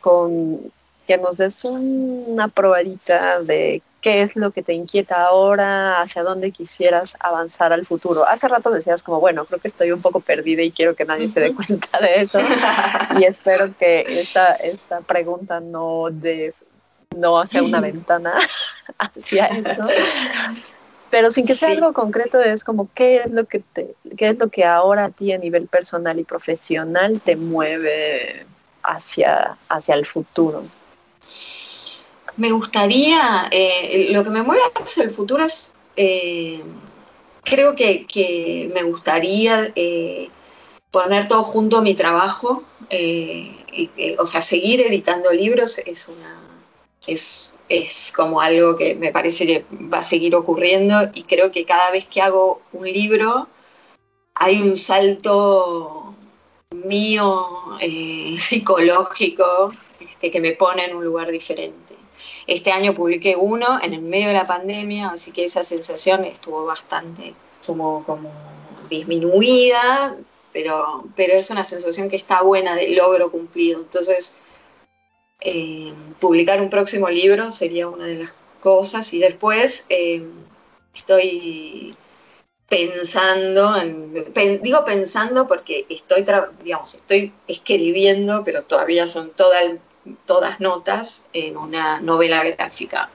[0.00, 0.72] con
[1.06, 6.52] que nos des una probadita de qué es lo que te inquieta ahora, hacia dónde
[6.52, 8.26] quisieras avanzar al futuro.
[8.26, 11.28] Hace rato decías como, bueno, creo que estoy un poco perdida y quiero que nadie
[11.28, 12.38] se dé cuenta de eso.
[13.18, 16.54] y espero que esta, esta pregunta no, de,
[17.16, 18.34] no hacia una ventana
[18.98, 19.86] hacia eso.
[21.10, 24.38] Pero sin que sea algo concreto, es como qué es lo que te, qué es
[24.38, 28.46] lo que ahora a ti a nivel personal y profesional te mueve
[28.82, 30.64] hacia, hacia el futuro.
[32.38, 36.62] Me gustaría, eh, lo que me mueve hacia el futuro es, eh,
[37.42, 40.30] creo que, me gustaría eh,
[40.92, 42.62] poner todo junto a mi trabajo,
[44.18, 46.36] o sea, seguir editando libros es una...
[47.06, 51.64] Es, es como algo que me parece que va a seguir ocurriendo y creo que
[51.64, 53.48] cada vez que hago un libro
[54.34, 56.14] hay un salto
[56.70, 57.46] mío
[58.38, 61.87] psicológico este, que me pone en un lugar diferente.
[62.48, 66.64] Este año publiqué uno en el medio de la pandemia, así que esa sensación estuvo
[66.64, 67.34] bastante
[67.66, 68.32] como, como
[68.88, 70.16] disminuida,
[70.50, 73.80] pero, pero es una sensación que está buena de logro cumplido.
[73.80, 74.38] Entonces,
[75.42, 80.22] eh, publicar un próximo libro sería una de las cosas y después eh,
[80.94, 81.94] estoy
[82.66, 83.74] pensando,
[84.62, 86.24] digo pensando porque estoy,
[86.64, 89.60] digamos, estoy escribiendo, pero todavía son toda
[90.26, 93.10] todas notas en una novela gráfica.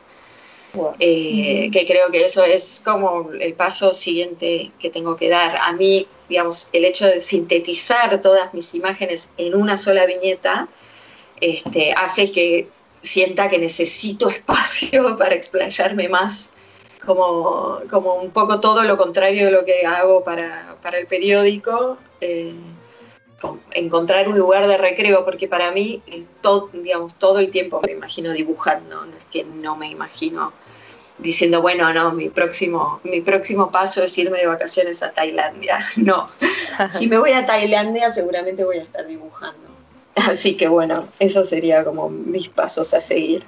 [0.97, 5.57] Eh, que creo que eso es como el paso siguiente que tengo que dar.
[5.57, 10.67] A mí, digamos, el hecho de sintetizar todas mis imágenes en una sola viñeta
[11.39, 12.67] este, hace que
[13.03, 16.53] sienta que necesito espacio para explayarme más,
[17.05, 21.97] como, como un poco todo lo contrario de lo que hago para, el periódico.
[22.19, 22.53] Eh,
[23.73, 26.01] encontrar un lugar de recreo, porque para mí,
[26.41, 30.53] todo, digamos, todo el tiempo me imagino dibujando, no es que no me imagino
[31.17, 35.79] diciendo, bueno, no, mi próximo, mi próximo paso es irme de vacaciones a Tailandia.
[35.97, 36.29] No,
[36.89, 39.69] si me voy a Tailandia seguramente voy a estar dibujando.
[40.15, 43.43] Así que bueno, eso sería como mis pasos a seguir.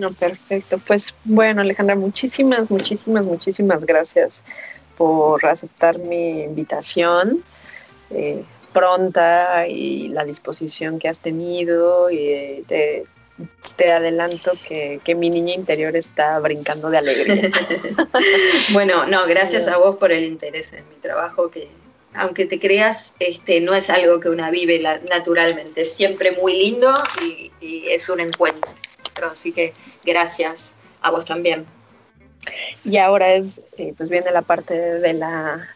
[0.00, 0.78] No, perfecto.
[0.78, 4.42] Pues bueno, Alejandra, muchísimas, muchísimas, muchísimas gracias
[4.96, 7.44] por aceptar mi invitación.
[8.10, 13.04] Eh, pronta y la disposición que has tenido y eh, te,
[13.76, 17.50] te adelanto que, que, mi niña interior está brincando de alegría.
[18.72, 21.68] bueno, no, gracias a vos por el interés en mi trabajo, que
[22.14, 26.92] aunque te creas, este, no es algo que una vive naturalmente, es siempre muy lindo
[27.22, 27.50] y,
[27.88, 28.70] es un encuentro.
[29.30, 29.72] Así que
[30.04, 31.64] gracias a vos también.
[32.84, 35.68] Y ahora es, eh, pues viene la parte de la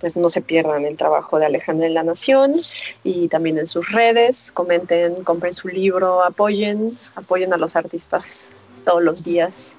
[0.00, 2.60] Pues no se pierdan el trabajo de Alejandra en la Nación
[3.04, 4.50] y también en sus redes.
[4.52, 8.46] Comenten, compren su libro, apoyen, apoyen a los artistas
[8.84, 9.72] todos los días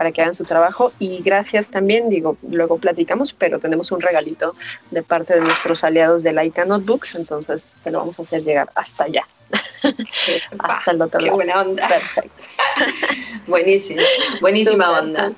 [0.00, 0.94] para que hagan su trabajo.
[0.98, 4.54] Y gracias también, digo, luego platicamos, pero tenemos un regalito
[4.90, 8.70] de parte de nuestros aliados de Laika Notebooks, entonces te lo vamos a hacer llegar
[8.74, 9.26] hasta allá.
[10.58, 11.86] hasta el otro Qué buena onda.
[11.86, 12.44] Perfecto.
[13.46, 14.00] Buenísimo,
[14.40, 15.28] buenísima onda.
[15.28, 15.34] Te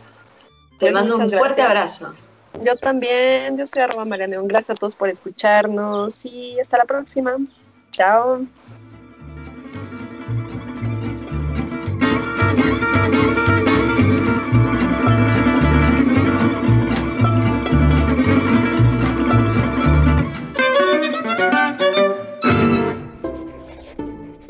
[0.79, 2.15] pues mando un fuerte abrazo.
[2.63, 7.37] Yo también, yo soy arroba Mariana Gracias a todos por escucharnos y hasta la próxima.
[7.91, 8.47] Chao.